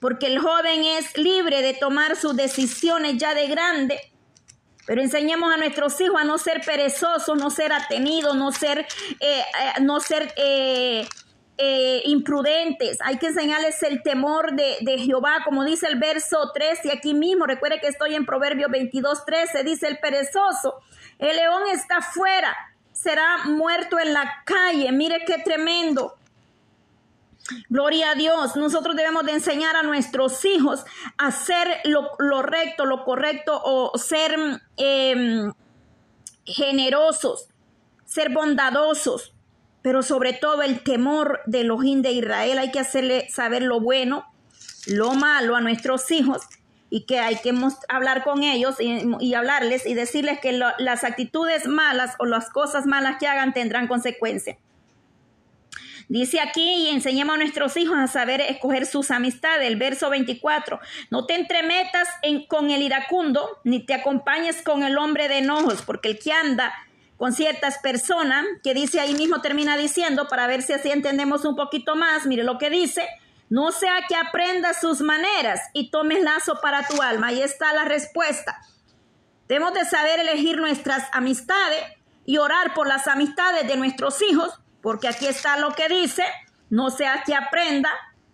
porque 0.01 0.25
el 0.25 0.39
joven 0.39 0.83
es 0.83 1.17
libre 1.17 1.61
de 1.61 1.73
tomar 1.73 2.17
sus 2.17 2.35
decisiones 2.35 3.15
ya 3.17 3.33
de 3.33 3.47
grande 3.47 4.12
pero 4.85 5.01
enseñemos 5.01 5.53
a 5.53 5.57
nuestros 5.57 5.99
hijos 6.01 6.19
a 6.19 6.23
no 6.23 6.37
ser 6.37 6.61
perezosos, 6.61 7.37
no 7.37 7.49
ser 7.49 7.71
atenidos, 7.71 8.35
no 8.35 8.51
ser, 8.51 8.79
eh, 8.79 8.85
eh, 9.19 9.81
no 9.81 9.99
ser 9.99 10.33
eh, 10.35 11.07
imprudentes. 12.05 12.99
Hay 13.01 13.17
que 13.17 13.27
enseñarles 13.27 13.81
el 13.83 14.03
temor 14.03 14.53
de, 14.53 14.77
de, 14.81 14.97
Jehová, 14.97 15.39
como 15.45 15.63
dice 15.63 15.87
el 15.87 15.97
verso 15.97 16.51
3 16.53 16.85
y 16.85 16.91
aquí 16.91 17.13
mismo, 17.13 17.45
recuerde 17.45 17.79
que 17.79 17.87
estoy 17.87 18.15
en 18.15 18.25
Proverbios 18.25 18.69
22, 18.69 19.25
13, 19.25 19.63
dice 19.63 19.87
el 19.87 19.99
perezoso, 19.99 20.75
el 21.19 21.37
león 21.37 21.63
está 21.71 22.01
fuera, 22.01 22.55
será 22.91 23.45
muerto 23.45 23.99
en 23.99 24.13
la 24.13 24.43
calle. 24.45 24.91
Mire 24.91 25.23
qué 25.25 25.37
tremendo. 25.37 26.15
Gloria 27.69 28.11
a 28.11 28.15
Dios. 28.15 28.55
Nosotros 28.55 28.95
debemos 28.95 29.25
de 29.25 29.33
enseñar 29.33 29.75
a 29.75 29.83
nuestros 29.83 30.43
hijos 30.45 30.85
a 31.17 31.27
hacer 31.27 31.67
lo, 31.85 32.41
recto, 32.41 32.85
lo 32.85 33.03
correcto 33.03 33.61
o 33.63 33.97
ser 33.97 34.35
em, 34.77 35.51
generosos, 36.45 37.49
ser 38.05 38.29
bondadosos, 38.29 39.33
pero 39.81 40.03
sobre 40.03 40.33
todo 40.33 40.61
el 40.61 40.83
temor 40.83 41.41
de 41.45 41.61
Elohim 41.61 42.01
de 42.01 42.11
Israel. 42.13 42.57
Hay 42.59 42.71
que 42.71 42.79
hacerle 42.79 43.27
saber 43.29 43.63
lo 43.63 43.81
bueno, 43.81 44.25
lo 44.87 45.13
malo 45.13 45.55
a 45.55 45.61
nuestros 45.61 46.09
hijos 46.11 46.43
y 46.89 47.05
que 47.05 47.19
hay 47.19 47.37
que 47.37 47.51
hablar 47.89 48.23
con 48.23 48.43
ellos 48.43 48.75
y, 48.79 49.33
hablarles 49.33 49.85
y 49.85 49.95
decirles 49.95 50.39
que 50.39 50.53
las 50.53 51.03
actitudes 51.03 51.65
malas 51.65 52.15
o 52.19 52.25
las 52.25 52.51
cosas 52.51 52.85
malas 52.85 53.17
que 53.19 53.27
hagan 53.27 53.51
tendrán 53.51 53.87
consecuencias. 53.87 54.57
Dice 56.13 56.39
aquí 56.39 56.61
y 56.61 56.89
enseñemos 56.89 57.33
a 57.33 57.37
nuestros 57.39 57.75
hijos 57.75 57.97
a 57.97 58.05
saber 58.05 58.39
escoger 58.39 58.85
sus 58.85 59.09
amistades. 59.09 59.67
El 59.67 59.77
verso 59.77 60.11
24. 60.11 60.79
No 61.09 61.25
te 61.25 61.33
entremetas 61.33 62.07
en, 62.21 62.45
con 62.45 62.69
el 62.69 62.83
iracundo, 62.83 63.59
ni 63.63 63.83
te 63.83 63.95
acompañes 63.95 64.61
con 64.61 64.83
el 64.83 64.99
hombre 64.99 65.27
de 65.27 65.39
enojos, 65.39 65.81
porque 65.81 66.09
el 66.09 66.19
que 66.19 66.31
anda 66.31 66.71
con 67.17 67.33
ciertas 67.33 67.79
personas, 67.79 68.45
que 68.63 68.75
dice 68.75 68.99
ahí 68.99 69.15
mismo, 69.15 69.41
termina 69.41 69.75
diciendo, 69.75 70.27
para 70.27 70.45
ver 70.45 70.61
si 70.61 70.73
así 70.73 70.91
entendemos 70.91 71.45
un 71.45 71.55
poquito 71.55 71.95
más, 71.95 72.27
mire 72.27 72.43
lo 72.43 72.59
que 72.59 72.69
dice, 72.69 73.07
no 73.49 73.71
sea 73.71 73.95
que 74.07 74.15
aprendas 74.15 74.81
sus 74.81 75.01
maneras 75.01 75.61
y 75.73 75.89
tomes 75.89 76.21
lazo 76.21 76.59
para 76.61 76.85
tu 76.85 77.01
alma. 77.01 77.29
Ahí 77.29 77.41
está 77.41 77.73
la 77.73 77.85
respuesta. 77.85 78.61
Debemos 79.47 79.73
de 79.73 79.83
saber 79.85 80.19
elegir 80.19 80.57
nuestras 80.57 81.09
amistades 81.11 81.83
y 82.23 82.37
orar 82.37 82.75
por 82.75 82.85
las 82.85 83.07
amistades 83.07 83.67
de 83.67 83.77
nuestros 83.77 84.21
hijos 84.21 84.59
porque 84.83 85.07
aquí 85.07 85.25
está 85.25 85.57
lo 85.57 85.71
que 85.71 85.87
dice, 85.87 86.23
no 86.69 86.91
sea 86.91 87.23
que 87.25 87.33
aprenda, 87.33 87.89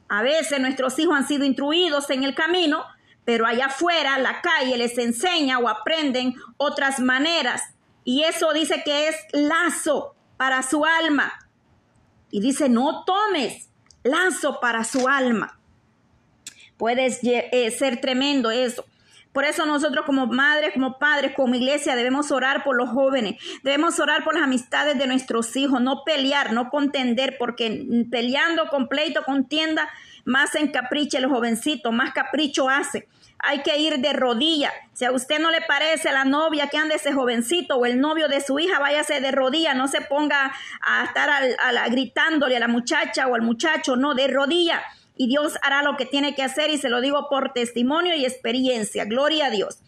a 0.09 0.23
veces 0.23 0.59
nuestros 0.59 0.97
hijos 0.97 1.15
han 1.15 1.27
sido 1.27 1.45
instruidos 1.45 2.09
en 2.09 2.23
el 2.23 2.33
camino, 2.33 2.83
pero 3.23 3.45
allá 3.45 3.67
afuera, 3.67 4.17
la 4.17 4.41
calle, 4.41 4.75
les 4.75 4.97
enseña 4.97 5.59
o 5.59 5.69
aprenden 5.69 6.35
otras 6.57 6.99
maneras. 6.99 7.61
Y 8.03 8.23
eso 8.23 8.51
dice 8.51 8.81
que 8.83 9.09
es 9.09 9.15
lazo 9.31 10.15
para 10.35 10.63
su 10.63 10.83
alma. 10.83 11.31
Y 12.31 12.41
dice, 12.41 12.67
no 12.67 13.03
tomes 13.05 13.69
lazo 14.01 14.59
para 14.59 14.83
su 14.83 15.07
alma. 15.07 15.59
Puede 16.77 17.15
eh, 17.21 17.69
ser 17.69 18.01
tremendo 18.01 18.49
eso. 18.49 18.85
Por 19.33 19.45
eso 19.45 19.65
nosotros 19.65 20.05
como 20.05 20.25
madres, 20.25 20.73
como 20.73 20.97
padres, 20.97 21.33
como 21.35 21.53
iglesia 21.53 21.95
debemos 21.95 22.31
orar 22.31 22.63
por 22.63 22.75
los 22.75 22.89
jóvenes, 22.89 23.35
debemos 23.63 23.99
orar 23.99 24.23
por 24.23 24.33
las 24.33 24.43
amistades 24.43 24.97
de 24.97 25.05
nuestros 25.05 25.55
hijos, 25.55 25.81
no 25.81 26.03
pelear, 26.03 26.51
no 26.51 26.69
contender, 26.69 27.35
porque 27.37 27.85
peleando 28.09 28.67
con 28.69 28.87
pleito, 28.87 29.23
contienda, 29.23 29.87
más 30.25 30.55
encapricha 30.55 31.19
el 31.19 31.27
jovencito, 31.27 31.91
más 31.91 32.11
capricho 32.13 32.69
hace. 32.69 33.07
Hay 33.41 33.61
que 33.61 33.79
ir 33.79 33.99
de 33.99 34.13
rodilla. 34.13 34.73
Si 34.93 35.05
a 35.05 35.11
usted 35.11 35.39
no 35.39 35.49
le 35.49 35.61
parece 35.61 36.11
la 36.11 36.25
novia 36.25 36.67
que 36.67 36.77
anda 36.77 36.95
ese 36.95 37.13
jovencito 37.13 37.77
o 37.77 37.85
el 37.85 38.01
novio 38.01 38.27
de 38.27 38.41
su 38.41 38.59
hija, 38.59 38.79
váyase 38.79 39.21
de 39.21 39.31
rodilla, 39.31 39.73
no 39.73 39.87
se 39.87 40.01
ponga 40.01 40.51
a 40.81 41.03
estar 41.05 41.29
gritándole 41.89 42.57
a 42.57 42.59
la 42.59 42.67
muchacha 42.67 43.27
o 43.27 43.35
al 43.35 43.41
muchacho, 43.41 43.95
no, 43.95 44.13
de 44.13 44.27
rodilla 44.27 44.81
y 45.21 45.27
Dios 45.27 45.57
hará 45.63 45.83
lo 45.83 45.97
que 45.97 46.05
tiene 46.05 46.33
que 46.33 46.43
hacer 46.43 46.69
y 46.69 46.77
se 46.77 46.87
lo 46.87 47.01
digo 47.01 47.27
por 47.29 47.51
testimonio 47.51 48.15
y 48.15 48.23
experiencia. 48.23 49.03
Gloria 49.03 49.47
a 49.47 49.49
Dios. 49.49 49.79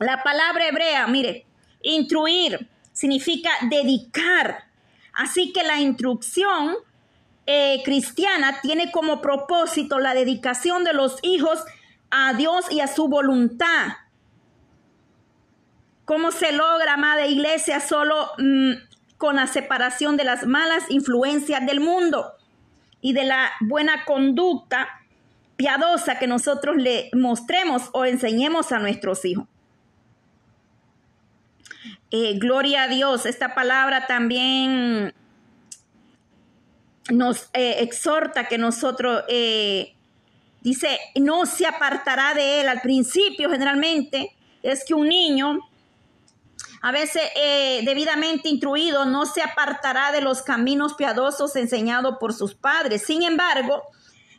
La 0.00 0.24
palabra 0.24 0.66
hebrea, 0.66 1.06
mire, 1.06 1.46
instruir 1.82 2.68
significa 2.92 3.48
dedicar. 3.70 4.64
Así 5.12 5.52
que 5.52 5.62
la 5.62 5.78
instrucción 5.78 6.74
eh, 7.46 7.80
cristiana 7.84 8.60
tiene 8.60 8.90
como 8.90 9.20
propósito 9.20 10.00
la 10.00 10.14
dedicación 10.14 10.82
de 10.82 10.94
los 10.94 11.20
hijos 11.22 11.60
a 12.10 12.34
Dios 12.34 12.72
y 12.72 12.80
a 12.80 12.88
su 12.88 13.06
voluntad. 13.06 13.98
¿Cómo 16.04 16.32
se 16.32 16.50
logra, 16.50 16.94
amada 16.94 17.24
iglesia, 17.28 17.78
solo 17.78 18.32
mm, 18.38 18.72
con 19.16 19.36
la 19.36 19.46
separación 19.46 20.16
de 20.16 20.24
las 20.24 20.44
malas 20.44 20.90
influencias 20.90 21.64
del 21.64 21.78
mundo? 21.78 22.32
Y 23.00 23.12
de 23.12 23.24
la 23.24 23.50
buena 23.60 24.04
conducta 24.04 24.88
piadosa 25.56 26.18
que 26.18 26.26
nosotros 26.26 26.76
le 26.76 27.10
mostremos 27.12 27.90
o 27.92 28.04
enseñemos 28.04 28.72
a 28.72 28.78
nuestros 28.78 29.24
hijos. 29.24 29.46
Eh, 32.10 32.38
gloria 32.38 32.84
a 32.84 32.88
Dios. 32.88 33.24
Esta 33.24 33.54
palabra 33.54 34.06
también 34.06 35.14
nos 37.10 37.50
eh, 37.52 37.76
exhorta 37.80 38.48
que 38.48 38.58
nosotros, 38.58 39.22
eh, 39.28 39.94
dice, 40.60 40.98
no 41.16 41.46
se 41.46 41.66
apartará 41.66 42.34
de 42.34 42.62
él. 42.62 42.68
Al 42.68 42.80
principio, 42.80 43.50
generalmente, 43.50 44.34
es 44.62 44.84
que 44.84 44.94
un 44.94 45.08
niño, 45.08 45.58
a 46.82 46.92
veces 46.92 47.22
debidamente 47.84 48.48
instruido, 48.48 49.04
no 49.04 49.26
se 49.26 49.42
apartará 49.42 50.12
de 50.12 50.20
los 50.20 50.42
caminos 50.42 50.94
piadosos 50.94 51.54
enseñados 51.56 52.16
por 52.18 52.32
sus 52.32 52.54
padres. 52.54 53.02
Sin 53.02 53.22
embargo, 53.22 53.82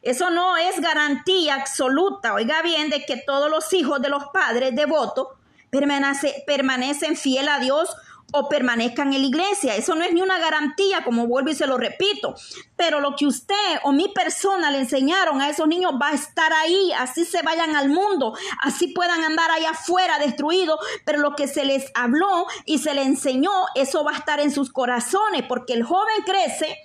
eso 0.01 0.31
no 0.31 0.57
es 0.57 0.79
garantía 0.79 1.55
absoluta, 1.55 2.33
oiga 2.33 2.61
bien, 2.63 2.89
de 2.89 3.05
que 3.05 3.17
todos 3.17 3.51
los 3.51 3.71
hijos 3.73 4.01
de 4.01 4.09
los 4.09 4.23
padres 4.33 4.75
devotos 4.75 5.27
permanece, 5.69 6.43
permanecen 6.47 7.15
fiel 7.15 7.47
a 7.47 7.59
Dios 7.59 7.95
o 8.31 8.49
permanezcan 8.49 9.13
en 9.13 9.21
la 9.21 9.27
iglesia. 9.27 9.75
Eso 9.75 9.95
no 9.95 10.03
es 10.03 10.13
ni 10.13 10.21
una 10.21 10.39
garantía, 10.39 11.03
como 11.03 11.27
vuelvo 11.27 11.49
y 11.49 11.55
se 11.55 11.67
lo 11.67 11.77
repito. 11.77 12.35
Pero 12.75 12.99
lo 12.99 13.15
que 13.15 13.25
usted 13.25 13.55
o 13.83 13.91
mi 13.91 14.07
persona 14.09 14.71
le 14.71 14.79
enseñaron 14.79 15.41
a 15.41 15.49
esos 15.49 15.67
niños 15.67 15.93
va 16.01 16.09
a 16.09 16.13
estar 16.13 16.51
ahí, 16.53 16.91
así 16.97 17.25
se 17.25 17.41
vayan 17.41 17.75
al 17.75 17.89
mundo, 17.89 18.33
así 18.61 18.87
puedan 18.87 19.23
andar 19.23 19.51
allá 19.51 19.71
afuera 19.71 20.19
destruidos, 20.19 20.79
pero 21.05 21.19
lo 21.19 21.35
que 21.35 21.47
se 21.47 21.65
les 21.65 21.91
habló 21.95 22.45
y 22.65 22.79
se 22.79 22.93
le 22.93 23.03
enseñó, 23.03 23.51
eso 23.75 24.03
va 24.03 24.11
a 24.11 24.17
estar 24.17 24.39
en 24.39 24.51
sus 24.51 24.71
corazones, 24.71 25.43
porque 25.47 25.73
el 25.73 25.83
joven 25.83 26.23
crece 26.25 26.77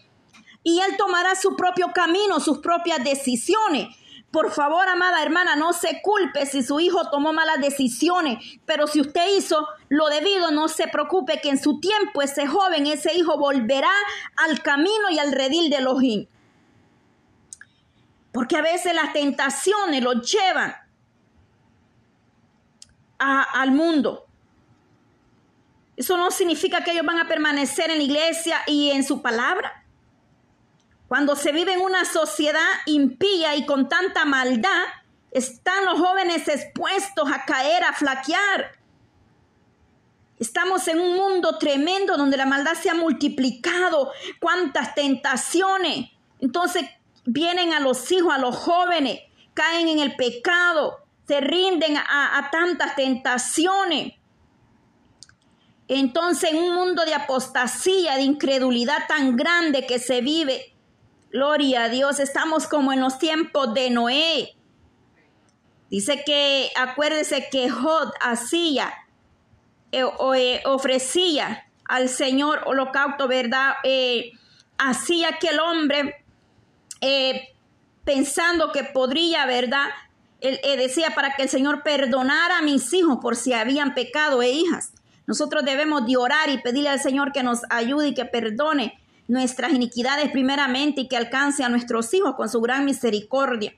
y 0.63 0.81
él 0.81 0.97
tomará 0.97 1.37
su 1.37 1.55
propio 1.55 1.93
camino, 1.93 2.41
sus 2.41 2.59
propias 2.59 3.03
decisiones. 3.05 3.89
Por 4.37 4.53
favor, 4.53 4.87
amada 4.87 5.23
hermana, 5.23 5.57
no 5.57 5.73
se 5.73 6.03
culpe 6.03 6.45
si 6.45 6.63
su 6.63 6.79
hijo 6.79 7.09
tomó 7.09 7.33
malas 7.33 7.59
decisiones, 7.59 8.37
pero 8.67 8.87
si 8.87 9.01
usted 9.01 9.35
hizo 9.35 9.67
lo 9.89 10.09
debido, 10.09 10.51
no 10.51 10.69
se 10.69 10.89
preocupe 10.89 11.41
que 11.41 11.49
en 11.49 11.59
su 11.59 11.81
tiempo 11.81 12.21
ese 12.21 12.47
joven, 12.47 12.87
ese 12.87 13.15
hijo 13.15 13.39
volverá 13.39 13.91
al 14.37 14.61
camino 14.61 15.09
y 15.11 15.19
al 15.19 15.33
redil 15.33 15.71
de 15.71 15.77
Elohim. 15.77 16.27
Porque 18.31 18.59
a 18.59 18.61
veces 18.61 18.93
las 18.93 19.15
tentaciones 19.15 20.03
lo 20.03 20.21
llevan 20.21 20.77
al 23.17 23.71
mundo. 23.71 24.27
Eso 25.97 26.19
no 26.19 26.31
significa 26.31 26.85
que 26.85 26.91
ellos 26.91 27.07
van 27.07 27.21
a 27.21 27.27
permanecer 27.27 27.89
en 27.91 27.97
la 27.97 28.05
iglesia 28.05 28.59
y 28.67 28.91
en 28.91 29.03
su 29.03 29.23
palabra. 29.23 29.86
Cuando 31.09 31.37
se 31.37 31.53
vive 31.53 31.75
en 31.75 31.81
una 31.81 32.05
sociedad 32.05 32.61
impía 32.87 33.55
y 33.55 33.65
con 33.65 33.89
tanta 33.89 34.25
maldad, 34.25 34.85
están 35.31 35.85
los 35.85 35.99
jóvenes 35.99 36.49
expuestos 36.49 37.31
a 37.31 37.45
caer, 37.45 37.85
a 37.85 37.93
flaquear. 37.93 38.73
Estamos 40.39 40.87
en 40.89 41.01
un 41.01 41.17
mundo 41.17 41.59
tremendo 41.59 42.17
donde 42.17 42.37
la 42.37 42.47
maldad 42.47 42.75
se 42.75 42.91
ha 42.91 42.95
multiplicado, 42.95 44.11
cuántas 44.41 44.95
tentaciones. 44.95 46.11
Entonces 46.41 46.85
vienen 47.25 47.73
a 47.73 47.81
los 47.81 48.11
hijos, 48.13 48.35
a 48.35 48.39
los 48.39 48.57
jóvenes, 48.57 49.21
caen 49.55 49.89
en 49.89 50.01
el 50.01 50.17
pecado, 50.17 50.99
se 51.27 51.41
rinden 51.41 51.97
a, 51.97 52.49
tantas 52.53 52.97
tentaciones. 52.97 54.15
Entonces 55.89 56.51
en 56.51 56.59
un 56.59 56.75
mundo 56.75 57.05
de 57.05 57.15
apostasía, 57.15 58.17
de 58.17 58.23
incredulidad 58.23 59.07
tan 59.09 59.37
grande 59.37 59.87
que 59.87 59.99
se 59.99 60.21
vive, 60.21 60.76
Gloria 61.37 61.83
a 61.83 61.89
Dios, 61.91 62.19
estamos 62.19 62.67
como 62.67 62.95
en 62.95 63.03
los 63.03 63.19
tiempos 63.19 63.75
de 63.75 63.91
Noé. 63.91 64.57
Dice 65.91 66.23
que, 66.25 66.71
acuérdese 66.75 67.49
que 67.51 67.69
Jod 67.69 68.09
hacía, 68.23 68.91
eh, 69.93 70.07
eh, 70.35 70.63
ofrecía 70.65 71.69
al 71.85 72.09
Señor 72.09 72.63
holocausto, 72.65 73.29
¿verdad? 73.29 73.75
Eh, 73.85 74.33
hacía 74.79 75.37
que 75.39 75.49
el 75.49 75.61
hombre, 75.61 76.25
pensando 78.03 78.73
que 78.73 78.85
podría, 78.85 79.45
¿verdad? 79.45 79.89
Él, 80.41 80.59
decía 80.79 81.15
para 81.15 81.37
que 81.37 81.43
el 81.43 81.51
Señor 81.51 81.83
perdonara 81.83 82.61
a 82.61 82.63
mis 82.63 82.95
hijos 82.95 83.19
por 83.21 83.37
si 83.37 83.53
habían 83.53 83.93
pecado 83.93 84.41
e 84.41 84.53
hijas. 84.53 84.95
Nosotros 85.27 85.67
debemos 85.67 86.07
de 86.07 86.17
orar 86.17 86.49
y 86.49 86.63
pedirle 86.63 86.89
al 86.89 87.01
Señor 87.01 87.33
que 87.33 87.43
nos 87.43 87.61
ayude 87.69 88.09
y 88.09 88.15
que 88.15 88.25
perdone 88.25 88.99
nuestras 89.29 89.73
iniquidades 89.73 90.31
primeramente 90.31 91.03
y 91.03 91.09
que 91.09 91.17
alcance 91.17 91.65
a 91.65 91.69
nuestros 91.69 92.13
hijos 92.15 92.35
con 92.37 92.49
su 92.49 92.61
gran 92.61 92.85
misericordia. 92.85 93.75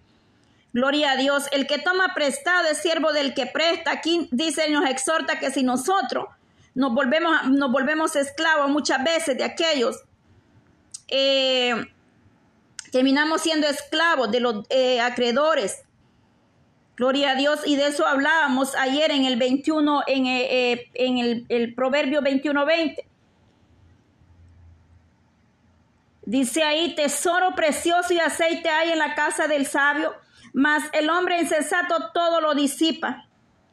Gloria 0.72 1.12
a 1.12 1.16
Dios. 1.16 1.44
El 1.52 1.66
que 1.66 1.78
toma 1.78 2.12
prestado 2.14 2.68
es 2.68 2.78
siervo 2.78 3.12
del 3.12 3.34
que 3.34 3.46
presta. 3.46 3.90
Aquí 3.92 4.28
dice, 4.30 4.70
nos 4.70 4.88
exhorta 4.88 5.38
que 5.38 5.50
si 5.50 5.62
nosotros 5.62 6.26
nos 6.74 6.94
volvemos, 6.94 7.48
nos 7.48 7.72
volvemos 7.72 8.14
esclavos 8.16 8.70
muchas 8.70 9.02
veces 9.02 9.36
de 9.36 9.44
aquellos, 9.44 9.96
eh, 11.08 11.74
terminamos 12.92 13.40
siendo 13.40 13.66
esclavos 13.66 14.30
de 14.30 14.40
los 14.40 14.66
eh, 14.68 15.00
acreedores. 15.00 15.82
Gloria 16.96 17.30
a 17.30 17.34
Dios. 17.36 17.60
Y 17.64 17.76
de 17.76 17.86
eso 17.86 18.06
hablábamos 18.06 18.74
ayer 18.74 19.10
en 19.10 19.24
el 19.24 19.36
21, 19.36 20.02
en, 20.06 20.26
eh, 20.26 20.90
en 20.94 21.18
el, 21.18 21.46
el 21.48 21.74
Proverbio 21.74 22.20
21-20. 22.20 23.04
Dice 26.28 26.62
ahí, 26.62 26.94
tesoro 26.94 27.54
precioso 27.54 28.12
y 28.12 28.18
aceite 28.18 28.68
hay 28.68 28.90
en 28.90 28.98
la 28.98 29.14
casa 29.14 29.48
del 29.48 29.64
sabio, 29.64 30.12
mas 30.52 30.84
el 30.92 31.08
hombre 31.08 31.40
insensato 31.40 32.10
todo 32.12 32.42
lo 32.42 32.54
disipa, 32.54 33.26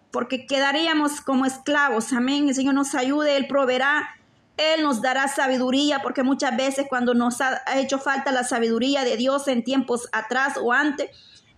porque 0.10 0.48
quedaríamos 0.48 1.20
como 1.20 1.46
esclavos. 1.46 2.14
Amén. 2.14 2.48
El 2.48 2.56
Señor 2.56 2.74
nos 2.74 2.96
ayude, 2.96 3.36
Él 3.36 3.48
proveerá, 3.48 4.08
Él 4.56 4.84
nos 4.84 5.02
dará 5.02 5.28
sabiduría, 5.28 6.00
porque 6.02 6.24
muchas 6.24 6.56
veces 6.56 6.86
cuando 6.88 7.14
nos 7.14 7.42
ha 7.42 7.62
hecho 7.76 8.00
falta 8.00 8.32
la 8.32 8.46
sabiduría 8.46 9.04
de 9.04 9.18
Dios 9.18 9.50
en 9.50 9.66
tiempos 9.66 10.08
atrás 10.14 10.56
o 10.56 10.72
antes, 10.72 11.10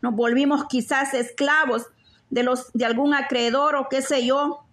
nos 0.01 0.15
volvimos 0.15 0.65
quizás 0.65 1.13
esclavos 1.13 1.85
de, 2.31 2.41
los, 2.41 2.73
de 2.73 2.85
algún 2.85 3.13
acreedor 3.13 3.75
o 3.75 3.87
qué 3.87 4.01
sé 4.01 4.25
yo, 4.25 4.66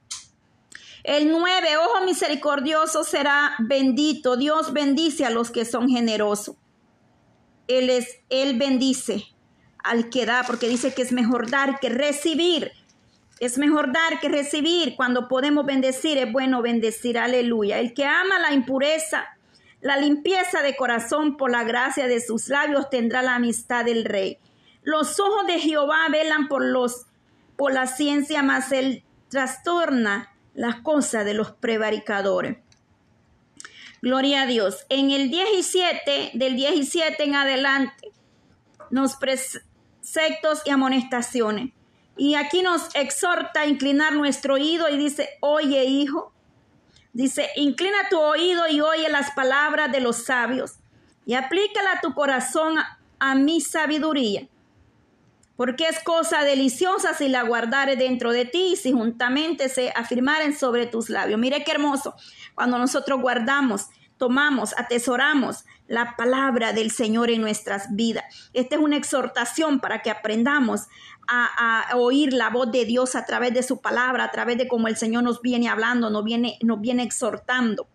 el 1.05 1.31
nueve, 1.31 1.77
ojo 1.77 2.05
misericordioso 2.07 3.05
será 3.05 3.55
bendito. 3.59 4.39
Dios 4.39 4.73
bendice 4.73 5.27
a 5.27 5.31
los 5.31 5.51
que 5.51 5.67
son 5.67 5.91
generosos. 5.91 6.57
Él 7.69 7.91
es, 7.91 8.21
Él 8.31 8.59
bendice 8.59 9.27
al 9.85 10.09
que 10.09 10.25
da, 10.25 10.45
porque 10.47 10.67
dice 10.67 10.95
que 10.95 11.03
es 11.03 11.13
mejor 11.13 11.51
dar 11.51 11.79
que 11.79 11.91
recibir. 11.91 12.73
Es 13.39 13.59
mejor 13.59 13.93
dar 13.93 14.19
que 14.19 14.31
recibir. 14.31 14.97
Cuando 14.97 15.29
podemos 15.29 15.67
bendecir, 15.67 16.17
es 16.17 16.33
bueno 16.33 16.63
bendecir. 16.63 17.19
Aleluya. 17.19 17.81
El 17.81 17.93
que 17.93 18.07
ama 18.07 18.39
la 18.39 18.55
impureza, 18.55 19.27
la 19.83 19.99
limpieza 19.99 20.63
de 20.63 20.75
corazón 20.75 21.37
por 21.37 21.51
la 21.51 21.65
gracia 21.65 22.07
de 22.07 22.23
sus 22.23 22.49
labios 22.49 22.89
tendrá 22.89 23.21
la 23.21 23.35
amistad 23.35 23.85
del 23.85 24.07
rey. 24.07 24.39
Los 24.83 25.21
ojos 25.21 25.47
de 25.47 25.59
Jehová 25.59 26.09
velan 26.11 26.49
por 26.49 26.65
los 26.65 27.07
por 27.57 27.73
la 27.73 27.87
ciencia, 27.87 28.43
mas 28.43 28.73
él 28.73 29.05
trastorna 29.29 30.34
las 30.55 30.77
cosas 30.77 31.25
de 31.25 31.35
los 31.35 31.53
prevaricadores. 31.53 32.59
Gloria 34.01 34.43
a 34.43 34.47
Dios. 34.47 34.87
En 34.89 35.11
el 35.11 35.31
17, 35.31 36.33
del 36.35 36.57
17 36.57 37.25
en 37.25 37.35
adelante, 37.35 38.13
nos 38.91 39.17
preceptos 39.17 40.63
y 40.65 40.71
amonestaciones. 40.71 41.73
Y 42.17 42.35
aquí 42.35 42.63
nos 42.63 42.95
exhorta 42.95 43.63
a 43.63 43.67
inclinar 43.67 44.13
nuestro 44.13 44.55
oído 44.55 44.89
y 44.89 44.97
dice, 44.97 45.31
oye 45.41 45.85
hijo, 45.85 46.33
dice, 47.13 47.49
inclina 47.57 48.09
tu 48.09 48.21
oído 48.21 48.69
y 48.69 48.81
oye 48.81 49.09
las 49.11 49.33
palabras 49.33 49.91
de 49.91 50.01
los 50.01 50.25
sabios 50.25 50.75
y 51.27 51.35
aplícala 51.35 51.93
a 51.93 52.01
tu 52.01 52.15
corazón 52.15 52.79
a, 52.79 53.01
a 53.19 53.35
mi 53.35 53.61
sabiduría 53.61 54.47
porque 55.57 55.89
es 55.89 56.03
cosa 56.03 56.43
deliciosa 56.43 57.15
si 57.15 57.29
la 57.29 57.43
guardares 57.43 57.99
dentro 57.99 58.33
de 58.33 58.45
ti 58.45 58.73
y 58.73 58.77
si 58.77 58.93
juntamente 58.93 59.69
se 59.69 59.91
afirmaren 59.91 60.57
sobre 60.57 60.87
tus 60.87 61.11
labios. 61.11 61.39
Mire 61.39 61.65
qué 61.65 61.73
hermoso, 61.73 62.15
cuando 62.55 62.79
nosotros 62.79 63.21
guardamos, 63.21 63.89
tomamos, 64.19 64.75
atesoramos 64.77 65.65
la 65.87 66.17
palabra 66.17 66.73
del 66.73 66.91
Señor 66.91 67.31
en 67.31 67.41
nuestras 67.41 67.95
vidas. 67.95 68.25
Esta 68.53 68.77
es 68.77 68.81
una 68.81 68.97
exhortación 68.97 69.81
para 69.81 70.03
que 70.03 70.11
aprendamos 70.11 70.83
a, 71.27 71.97
oír 71.97 72.33
la 72.33 72.51
voz 72.51 72.71
de 72.71 72.85
Dios 72.85 73.15
a 73.15 73.25
través 73.25 73.55
de 73.55 73.63
su 73.63 73.81
palabra, 73.81 74.25
a 74.25 74.31
través 74.31 74.59
de 74.59 74.69
cómo 74.69 74.89
el 74.89 74.97
Señor 74.97 75.23
nos 75.23 75.41
viene 75.41 75.69
hablando, 75.69 76.11
nos 76.11 76.25
viene, 76.25 76.59
nos 76.63 76.81
viene 76.81 77.03
exhortando. 77.03 77.87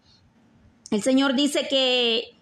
El 0.92 1.04
Señor 1.04 1.36
dice 1.36 1.68
que 1.68 2.36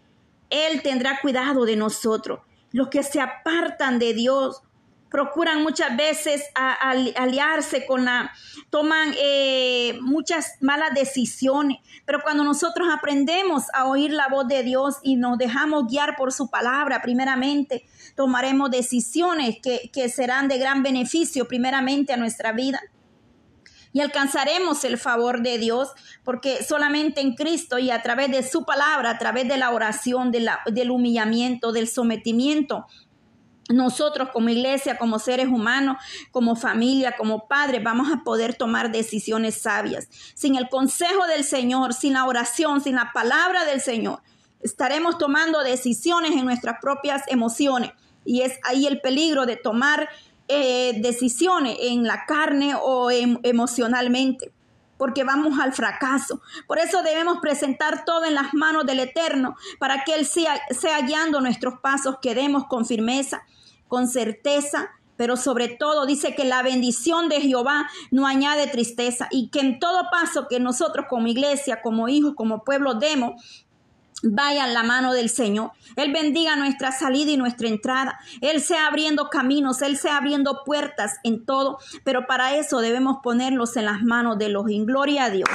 Él 0.50 0.82
tendrá 0.82 1.20
cuidado 1.22 1.66
de 1.66 1.76
nosotros. 1.76 2.40
Los 2.72 2.90
que 2.90 3.04
se 3.04 3.20
apartan 3.20 4.00
de 4.00 4.14
Dios, 4.14 4.62
procuran 5.10 5.64
muchas 5.64 5.96
veces 5.96 6.44
aliarse 6.56 7.86
con 7.86 8.06
la, 8.06 8.32
toman 8.70 9.14
eh, 9.20 9.98
muchas 10.02 10.56
malas 10.62 10.94
decisiones, 10.94 11.78
pero 12.06 12.22
cuando 12.22 12.44
nosotros 12.44 12.88
aprendemos 12.92 13.64
a 13.74 13.86
oír 13.86 14.12
la 14.12 14.28
voz 14.28 14.48
de 14.48 14.64
Dios 14.64 14.96
y 15.04 15.16
nos 15.16 15.38
dejamos 15.38 15.88
guiar 15.88 16.16
por 16.16 16.34
su 16.34 16.50
palabra, 16.50 17.02
primeramente 17.02 17.86
tomaremos 18.16 18.70
decisiones 18.70 19.58
que, 19.62 19.90
que 19.94 20.10
serán 20.10 20.48
de 20.48 20.58
gran 20.58 20.84
beneficio 20.84 21.48
primeramente 21.48 22.14
a 22.14 22.18
nuestra 22.18 22.52
vida. 22.52 22.82
y 23.94 24.02
alcanzaremos 24.02 24.84
el 24.84 24.98
favor 24.98 25.42
de 25.42 25.58
Dios, 25.58 25.90
porque 26.24 26.64
solamente 26.64 27.22
en 27.22 27.34
Cristo 27.34 27.80
y 27.80 27.90
a 27.90 28.04
través 28.04 28.30
de 28.30 28.44
su 28.44 28.64
palabra, 28.64 29.10
a 29.10 29.18
través 29.18 29.48
de 29.48 29.58
la 29.58 29.72
oración, 29.72 30.32
del 30.32 30.92
humillamiento, 30.92 31.72
del 31.72 31.88
sometimiento, 31.88 32.86
nosotros 33.70 34.30
como 34.32 34.50
iglesia, 34.50 34.98
como 34.98 35.20
seres 35.20 35.48
humanos, 35.48 35.98
como 36.32 36.56
familia, 36.56 37.16
como 37.18 37.48
padres, 37.48 37.84
vamos 37.84 38.12
a 38.12 38.24
poder 38.24 38.56
tomar 38.56 38.92
decisiones 38.92 39.62
sabias. 39.62 40.08
Sin 40.36 40.56
el 40.56 40.70
consejo 40.70 41.26
del 41.28 41.44
Señor, 41.44 41.94
sin 41.94 42.14
la 42.14 42.26
oración, 42.26 42.82
sin 42.82 42.96
la 42.96 43.12
palabra 43.14 43.66
del 43.66 43.82
Señor, 43.82 44.22
estaremos 44.62 45.18
tomando 45.18 45.64
decisiones 45.64 46.32
en 46.32 46.46
nuestras 46.46 46.78
propias 46.82 47.24
emociones. 47.28 47.92
Y 48.26 48.42
es 48.42 48.60
ahí 48.64 48.88
el 48.88 49.02
peligro 49.02 49.46
de 49.46 49.58
tomar 49.58 50.10
eh, 50.48 51.00
decisiones 51.02 51.78
en 51.82 52.04
la 52.04 52.26
carne 52.26 52.74
o 52.82 53.12
em, 53.12 53.38
emocionalmente 53.44 54.52
porque 54.98 55.24
vamos 55.24 55.60
al 55.60 55.74
fracaso. 55.74 56.42
Por 56.66 56.80
eso 56.80 57.04
debemos 57.04 57.38
presentar 57.40 58.04
todo 58.04 58.26
en 58.26 58.34
las 58.34 58.54
manos 58.54 58.86
del 58.86 59.00
Eterno, 59.00 59.56
para 59.80 60.04
que 60.04 60.16
Él 60.16 60.26
sea, 60.26 60.60
sea 60.72 61.02
guiando 61.02 61.40
nuestros 61.40 61.80
pasos, 61.80 62.18
que 62.20 62.36
demos 62.36 62.66
con 62.66 62.86
firmeza, 62.86 63.44
con 63.88 64.08
certeza, 64.08 64.92
pero 65.18 65.36
sobre 65.36 65.68
todo 65.68 66.06
dice 66.06 66.36
que 66.36 66.46
la 66.46 66.62
bendición 66.62 67.28
de 67.30 67.42
Jehová 67.42 67.90
no 68.12 68.28
añade 68.28 68.68
tristeza 68.68 69.28
y 69.32 69.50
que 69.50 69.60
en 69.60 69.80
todo 69.80 70.10
paso 70.12 70.48
que 70.48 70.60
nosotros 70.60 71.08
como 71.10 71.28
iglesia, 71.28 71.82
como 71.82 72.08
hijos, 72.08 72.34
como 72.36 72.64
pueblo 72.64 72.94
demos, 72.94 73.66
vaya 74.24 74.68
la 74.68 74.84
mano 74.84 75.14
del 75.14 75.30
Señor. 75.30 75.72
Él 75.96 76.12
bendiga 76.12 76.56
nuestra 76.56 76.92
salida 76.92 77.32
y 77.32 77.38
nuestra 77.38 77.68
entrada. 77.68 78.20
Él 78.42 78.62
sea 78.62 78.88
abriendo 78.88 79.30
caminos, 79.30 79.82
Él 79.82 79.98
sea 79.98 80.18
abriendo 80.18 80.64
puertas 80.66 81.18
en 81.24 81.46
todo, 81.46 81.80
pero 82.04 82.28
para 82.28 82.56
eso 82.56 82.80
debemos 82.80 83.18
ponerlos 83.24 83.78
en 83.78 83.86
las 83.86 84.02
manos 84.04 84.38
de 84.38 84.50
los. 84.50 84.70
En 84.70 84.86
gloria 84.86 85.26
a 85.26 85.30
Dios. 85.30 85.50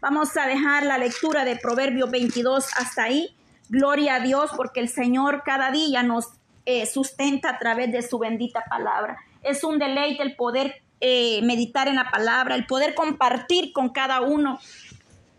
Vamos 0.00 0.36
a 0.36 0.46
dejar 0.46 0.84
la 0.84 0.98
lectura 0.98 1.44
de 1.44 1.56
Proverbios 1.56 2.10
22 2.10 2.66
hasta 2.76 3.04
ahí. 3.04 3.34
Gloria 3.68 4.16
a 4.16 4.20
Dios 4.20 4.50
porque 4.56 4.80
el 4.80 4.88
Señor 4.88 5.42
cada 5.44 5.70
día 5.70 6.02
nos 6.02 6.37
eh, 6.70 6.84
sustenta 6.84 7.48
a 7.48 7.58
través 7.58 7.90
de 7.90 8.02
su 8.02 8.18
bendita 8.18 8.62
palabra. 8.68 9.16
Es 9.42 9.64
un 9.64 9.78
deleite 9.78 10.22
el 10.22 10.36
poder 10.36 10.82
eh, 11.00 11.40
meditar 11.42 11.88
en 11.88 11.94
la 11.94 12.10
palabra, 12.10 12.56
el 12.56 12.66
poder 12.66 12.94
compartir 12.94 13.72
con 13.72 13.88
cada 13.88 14.20
uno 14.20 14.58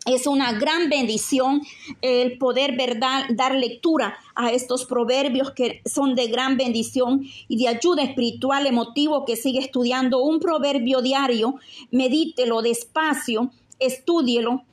es 0.07 0.25
una 0.25 0.53
gran 0.53 0.89
bendición 0.89 1.61
el 2.01 2.39
poder 2.39 2.75
¿verdad? 2.75 3.25
dar 3.29 3.53
lectura 3.53 4.17
a 4.33 4.49
estos 4.49 4.85
proverbios 4.85 5.51
que 5.51 5.83
son 5.85 6.15
de 6.15 6.29
gran 6.29 6.57
bendición 6.57 7.21
y 7.47 7.57
de 7.57 7.67
ayuda 7.67 8.01
espiritual, 8.01 8.65
emotivo, 8.65 9.23
que 9.23 9.35
sigue 9.35 9.59
estudiando 9.59 10.23
un 10.23 10.39
proverbio 10.39 11.03
diario, 11.03 11.59
medítelo 11.91 12.63
despacio, 12.63 13.51
estúdielo 13.77 14.63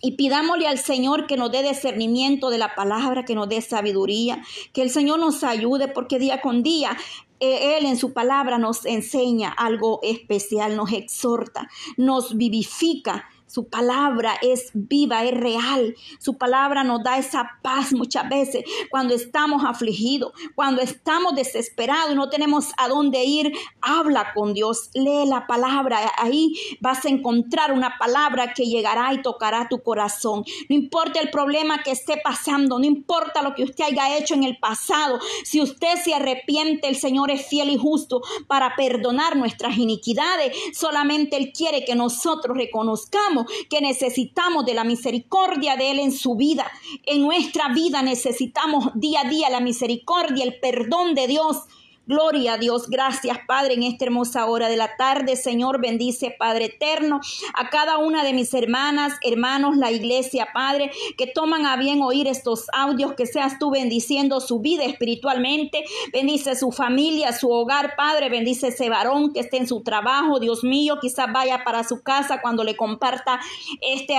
y 0.00 0.12
pidámosle 0.12 0.68
al 0.68 0.78
Señor 0.78 1.26
que 1.26 1.36
nos 1.36 1.50
dé 1.50 1.62
discernimiento 1.62 2.50
de 2.50 2.58
la 2.58 2.74
palabra, 2.74 3.24
que 3.24 3.34
nos 3.34 3.48
dé 3.48 3.60
sabiduría, 3.60 4.42
que 4.72 4.82
el 4.82 4.90
Señor 4.90 5.18
nos 5.18 5.42
ayude, 5.42 5.88
porque 5.88 6.18
día 6.18 6.40
con 6.40 6.62
día 6.62 6.96
eh, 7.40 7.76
él 7.78 7.86
en 7.86 7.96
su 7.96 8.12
palabra 8.12 8.58
nos 8.58 8.84
enseña 8.86 9.50
algo 9.50 10.00
especial, 10.02 10.76
nos 10.76 10.92
exhorta, 10.92 11.68
nos 11.96 12.36
vivifica 12.36 13.28
su 13.46 13.68
palabra 13.68 14.34
es 14.42 14.70
viva, 14.74 15.24
es 15.24 15.32
real. 15.32 15.94
Su 16.18 16.36
palabra 16.36 16.82
nos 16.82 17.02
da 17.02 17.16
esa 17.16 17.58
paz 17.62 17.92
muchas 17.92 18.28
veces 18.28 18.64
cuando 18.90 19.14
estamos 19.14 19.64
afligidos, 19.64 20.32
cuando 20.54 20.82
estamos 20.82 21.34
desesperados 21.34 22.12
y 22.12 22.16
no 22.16 22.28
tenemos 22.28 22.72
a 22.76 22.88
dónde 22.88 23.24
ir. 23.24 23.52
Habla 23.80 24.32
con 24.34 24.52
Dios, 24.52 24.90
lee 24.94 25.26
la 25.26 25.46
palabra. 25.46 26.12
Ahí 26.18 26.54
vas 26.80 27.04
a 27.04 27.08
encontrar 27.08 27.72
una 27.72 27.96
palabra 27.98 28.52
que 28.52 28.66
llegará 28.66 29.12
y 29.14 29.22
tocará 29.22 29.68
tu 29.68 29.82
corazón. 29.82 30.44
No 30.68 30.74
importa 30.74 31.20
el 31.20 31.30
problema 31.30 31.82
que 31.82 31.92
esté 31.92 32.20
pasando, 32.22 32.78
no 32.78 32.84
importa 32.84 33.42
lo 33.42 33.54
que 33.54 33.62
usted 33.62 33.84
haya 33.84 34.16
hecho 34.18 34.34
en 34.34 34.42
el 34.42 34.58
pasado. 34.58 35.20
Si 35.44 35.60
usted 35.60 35.96
se 36.02 36.14
arrepiente, 36.14 36.88
el 36.88 36.96
Señor 36.96 37.30
es 37.30 37.46
fiel 37.46 37.70
y 37.70 37.76
justo 37.76 38.22
para 38.48 38.74
perdonar 38.74 39.36
nuestras 39.36 39.78
iniquidades. 39.78 40.52
Solamente 40.72 41.36
Él 41.36 41.52
quiere 41.52 41.84
que 41.84 41.94
nosotros 41.94 42.56
reconozcamos 42.56 43.35
que 43.68 43.80
necesitamos 43.80 44.64
de 44.64 44.74
la 44.74 44.84
misericordia 44.84 45.76
de 45.76 45.90
Él 45.90 45.98
en 45.98 46.12
su 46.12 46.36
vida. 46.36 46.70
En 47.04 47.22
nuestra 47.22 47.68
vida 47.68 48.02
necesitamos 48.02 48.90
día 48.94 49.20
a 49.20 49.28
día 49.28 49.50
la 49.50 49.60
misericordia, 49.60 50.44
el 50.44 50.58
perdón 50.60 51.14
de 51.14 51.26
Dios 51.26 51.64
Gloria 52.08 52.52
a 52.52 52.58
Dios. 52.58 52.88
Gracias, 52.88 53.36
Padre, 53.48 53.74
en 53.74 53.82
esta 53.82 54.04
hermosa 54.04 54.46
hora 54.46 54.68
de 54.68 54.76
la 54.76 54.96
tarde. 54.96 55.34
Señor, 55.34 55.80
bendice, 55.80 56.32
Padre 56.38 56.66
eterno, 56.66 57.20
a 57.52 57.68
cada 57.68 57.98
una 57.98 58.22
de 58.22 58.32
mis 58.32 58.54
hermanas, 58.54 59.14
hermanos, 59.22 59.76
la 59.76 59.90
iglesia, 59.90 60.50
Padre, 60.54 60.92
que 61.18 61.26
toman 61.26 61.66
a 61.66 61.76
bien 61.76 62.02
oír 62.02 62.28
estos 62.28 62.66
audios, 62.72 63.14
que 63.14 63.26
seas 63.26 63.58
tú 63.58 63.72
bendiciendo 63.72 64.40
su 64.40 64.60
vida 64.60 64.84
espiritualmente. 64.84 65.82
Bendice 66.12 66.54
su 66.54 66.70
familia, 66.70 67.32
su 67.32 67.50
hogar, 67.50 67.96
Padre. 67.96 68.28
Bendice 68.28 68.68
ese 68.68 68.88
varón 68.88 69.32
que 69.32 69.40
esté 69.40 69.56
en 69.56 69.66
su 69.66 69.82
trabajo, 69.82 70.38
Dios 70.38 70.62
mío. 70.62 70.98
Quizás 71.00 71.32
vaya 71.32 71.64
para 71.64 71.82
su 71.82 72.04
casa 72.04 72.40
cuando 72.40 72.62
le 72.62 72.76
comparta 72.76 73.40
este 73.80 74.14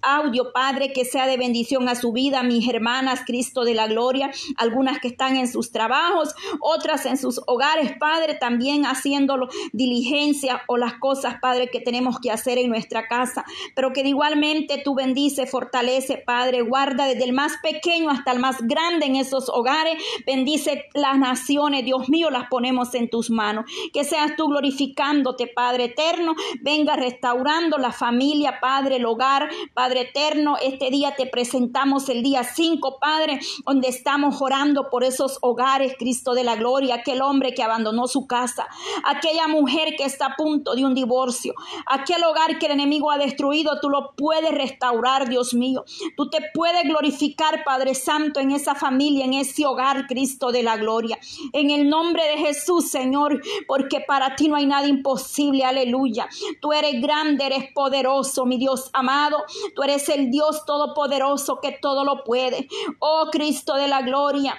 audio, 0.00 0.54
Padre, 0.54 0.94
que 0.94 1.04
sea 1.04 1.26
de 1.26 1.36
bendición 1.36 1.86
a 1.90 1.96
su 1.96 2.12
vida, 2.12 2.42
mis 2.42 2.66
hermanas, 2.66 3.20
Cristo 3.26 3.64
de 3.64 3.74
la 3.74 3.88
gloria. 3.88 4.30
Algunas 4.56 5.00
que 5.00 5.08
están 5.08 5.36
en 5.36 5.52
sus 5.52 5.70
trabajos, 5.70 6.34
otras 6.60 7.04
en 7.04 7.18
sus 7.18 7.25
sus 7.26 7.40
hogares, 7.48 7.92
Padre, 7.98 8.34
también 8.34 8.84
haciéndolo 8.86 9.48
diligencia 9.72 10.62
o 10.68 10.76
las 10.76 10.94
cosas, 10.94 11.36
Padre, 11.40 11.68
que 11.68 11.80
tenemos 11.80 12.20
que 12.20 12.30
hacer 12.30 12.56
en 12.58 12.68
nuestra 12.68 13.08
casa. 13.08 13.44
Pero 13.74 13.92
que 13.92 14.02
igualmente 14.02 14.80
tú 14.84 14.94
bendice, 14.94 15.46
fortalece, 15.46 16.18
Padre, 16.18 16.62
guarda 16.62 17.06
desde 17.06 17.24
el 17.24 17.32
más 17.32 17.54
pequeño 17.62 18.10
hasta 18.10 18.30
el 18.30 18.38
más 18.38 18.62
grande 18.62 19.06
en 19.06 19.16
esos 19.16 19.48
hogares. 19.48 20.00
Bendice 20.24 20.84
las 20.94 21.18
naciones, 21.18 21.84
Dios 21.84 22.08
mío, 22.08 22.30
las 22.30 22.48
ponemos 22.48 22.94
en 22.94 23.10
tus 23.10 23.28
manos. 23.30 23.64
Que 23.92 24.04
seas 24.04 24.36
tú 24.36 24.46
glorificándote, 24.46 25.48
Padre 25.48 25.86
eterno. 25.86 26.34
Venga 26.60 26.94
restaurando 26.94 27.78
la 27.78 27.90
familia, 27.90 28.60
Padre, 28.60 28.96
el 28.96 29.04
hogar, 29.04 29.48
Padre 29.74 30.02
eterno. 30.02 30.56
Este 30.62 30.90
día 30.90 31.14
te 31.16 31.26
presentamos 31.26 32.08
el 32.08 32.22
día 32.22 32.44
5, 32.44 32.98
Padre, 33.00 33.40
donde 33.64 33.88
estamos 33.88 34.40
orando 34.40 34.90
por 34.90 35.02
esos 35.02 35.38
hogares, 35.42 35.94
Cristo 35.98 36.34
de 36.34 36.44
la 36.44 36.54
gloria, 36.54 37.02
que 37.02 37.15
hombre 37.22 37.54
que 37.54 37.62
abandonó 37.62 38.06
su 38.06 38.26
casa, 38.26 38.66
aquella 39.04 39.48
mujer 39.48 39.94
que 39.96 40.04
está 40.04 40.26
a 40.26 40.36
punto 40.36 40.74
de 40.74 40.84
un 40.84 40.94
divorcio, 40.94 41.54
aquel 41.86 42.22
hogar 42.24 42.58
que 42.58 42.66
el 42.66 42.72
enemigo 42.72 43.10
ha 43.10 43.18
destruido, 43.18 43.80
tú 43.80 43.90
lo 43.90 44.12
puedes 44.16 44.50
restaurar, 44.52 45.28
Dios 45.28 45.54
mío. 45.54 45.84
Tú 46.16 46.30
te 46.30 46.38
puedes 46.54 46.84
glorificar, 46.84 47.64
Padre 47.64 47.94
Santo, 47.94 48.40
en 48.40 48.50
esa 48.50 48.74
familia, 48.74 49.24
en 49.24 49.34
ese 49.34 49.66
hogar, 49.66 50.06
Cristo 50.06 50.52
de 50.52 50.62
la 50.62 50.76
gloria. 50.76 51.18
En 51.52 51.70
el 51.70 51.88
nombre 51.88 52.22
de 52.28 52.38
Jesús, 52.38 52.88
Señor, 52.88 53.40
porque 53.66 54.00
para 54.00 54.36
ti 54.36 54.48
no 54.48 54.56
hay 54.56 54.66
nada 54.66 54.86
imposible, 54.86 55.64
aleluya. 55.64 56.28
Tú 56.60 56.72
eres 56.72 57.00
grande, 57.00 57.46
eres 57.46 57.72
poderoso, 57.72 58.46
mi 58.46 58.58
Dios 58.58 58.90
amado. 58.92 59.44
Tú 59.74 59.82
eres 59.82 60.08
el 60.08 60.30
Dios 60.30 60.64
todopoderoso 60.66 61.60
que 61.60 61.72
todo 61.72 62.04
lo 62.04 62.24
puede. 62.24 62.68
Oh 62.98 63.28
Cristo 63.30 63.74
de 63.74 63.88
la 63.88 64.02
gloria, 64.02 64.56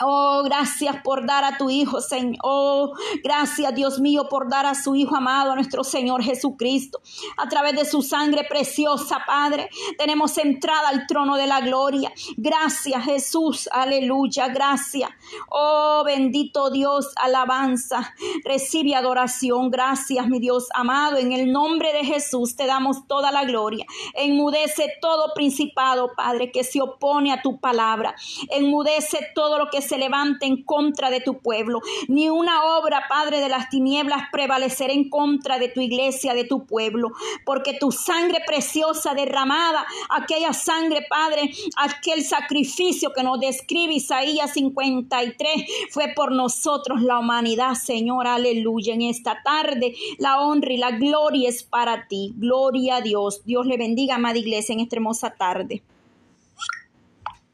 Oh, 0.00 0.42
gracias 0.44 1.02
por 1.02 1.26
dar 1.26 1.44
a 1.44 1.56
tu 1.58 1.70
Hijo, 1.70 2.00
Señor. 2.00 2.38
Oh, 2.42 2.92
gracias, 3.24 3.74
Dios 3.74 3.98
mío, 3.98 4.28
por 4.28 4.48
dar 4.48 4.64
a 4.64 4.74
su 4.74 4.94
Hijo 4.94 5.16
amado, 5.16 5.52
a 5.52 5.54
nuestro 5.56 5.82
Señor 5.82 6.22
Jesucristo. 6.22 7.00
A 7.36 7.48
través 7.48 7.74
de 7.74 7.84
su 7.84 8.02
sangre 8.02 8.44
preciosa, 8.48 9.24
Padre, 9.26 9.68
tenemos 9.98 10.38
entrada 10.38 10.88
al 10.88 11.06
trono 11.06 11.36
de 11.36 11.46
la 11.46 11.60
gloria. 11.60 12.12
Gracias, 12.36 13.04
Jesús. 13.04 13.68
Aleluya, 13.72 14.48
gracias. 14.48 15.10
Oh, 15.50 16.02
bendito 16.04 16.70
Dios, 16.70 17.08
alabanza. 17.16 18.14
Recibe 18.44 18.94
adoración. 18.94 19.70
Gracias, 19.70 20.28
mi 20.28 20.38
Dios 20.38 20.68
amado. 20.74 21.16
En 21.16 21.32
el 21.32 21.50
nombre 21.50 21.92
de 21.92 22.04
Jesús 22.04 22.54
te 22.54 22.66
damos 22.66 23.08
toda 23.08 23.32
la 23.32 23.44
gloria. 23.44 23.84
Enmudece 24.14 24.92
todo 25.00 25.32
principado, 25.34 26.12
Padre, 26.16 26.52
que 26.52 26.62
se 26.62 26.80
opone 26.80 27.32
a 27.32 27.42
tu 27.42 27.58
palabra. 27.58 28.14
Enmudece 28.50 29.18
todo 29.34 29.58
lo 29.58 29.70
que 29.70 29.87
se 29.88 29.98
levante 29.98 30.46
en 30.46 30.62
contra 30.62 31.10
de 31.10 31.20
tu 31.20 31.38
pueblo, 31.38 31.80
ni 32.08 32.28
una 32.28 32.78
obra, 32.78 33.04
Padre 33.08 33.40
de 33.40 33.48
las 33.48 33.68
tinieblas, 33.70 34.28
prevalecerá 34.30 34.92
en 34.92 35.08
contra 35.08 35.58
de 35.58 35.68
tu 35.68 35.80
iglesia, 35.80 36.34
de 36.34 36.44
tu 36.44 36.66
pueblo, 36.66 37.12
porque 37.44 37.74
tu 37.74 37.90
sangre 37.90 38.40
preciosa 38.46 39.14
derramada, 39.14 39.86
aquella 40.10 40.52
sangre, 40.52 41.06
Padre, 41.08 41.50
aquel 41.76 42.22
sacrificio 42.24 43.12
que 43.12 43.22
nos 43.22 43.40
describe 43.40 43.94
Isaías 43.94 44.52
53, 44.52 45.64
fue 45.90 46.12
por 46.14 46.32
nosotros 46.32 47.02
la 47.02 47.18
humanidad, 47.18 47.74
Señor, 47.74 48.26
aleluya. 48.26 48.94
En 48.94 49.02
esta 49.02 49.42
tarde 49.42 49.94
la 50.18 50.40
honra 50.40 50.72
y 50.72 50.76
la 50.76 50.92
gloria 50.92 51.48
es 51.48 51.62
para 51.62 52.06
ti. 52.08 52.32
Gloria 52.36 52.96
a 52.96 53.00
Dios. 53.00 53.44
Dios 53.44 53.66
le 53.66 53.76
bendiga, 53.76 54.16
amada 54.16 54.38
iglesia, 54.38 54.72
en 54.72 54.80
esta 54.80 54.96
hermosa 54.96 55.30
tarde. 55.30 55.82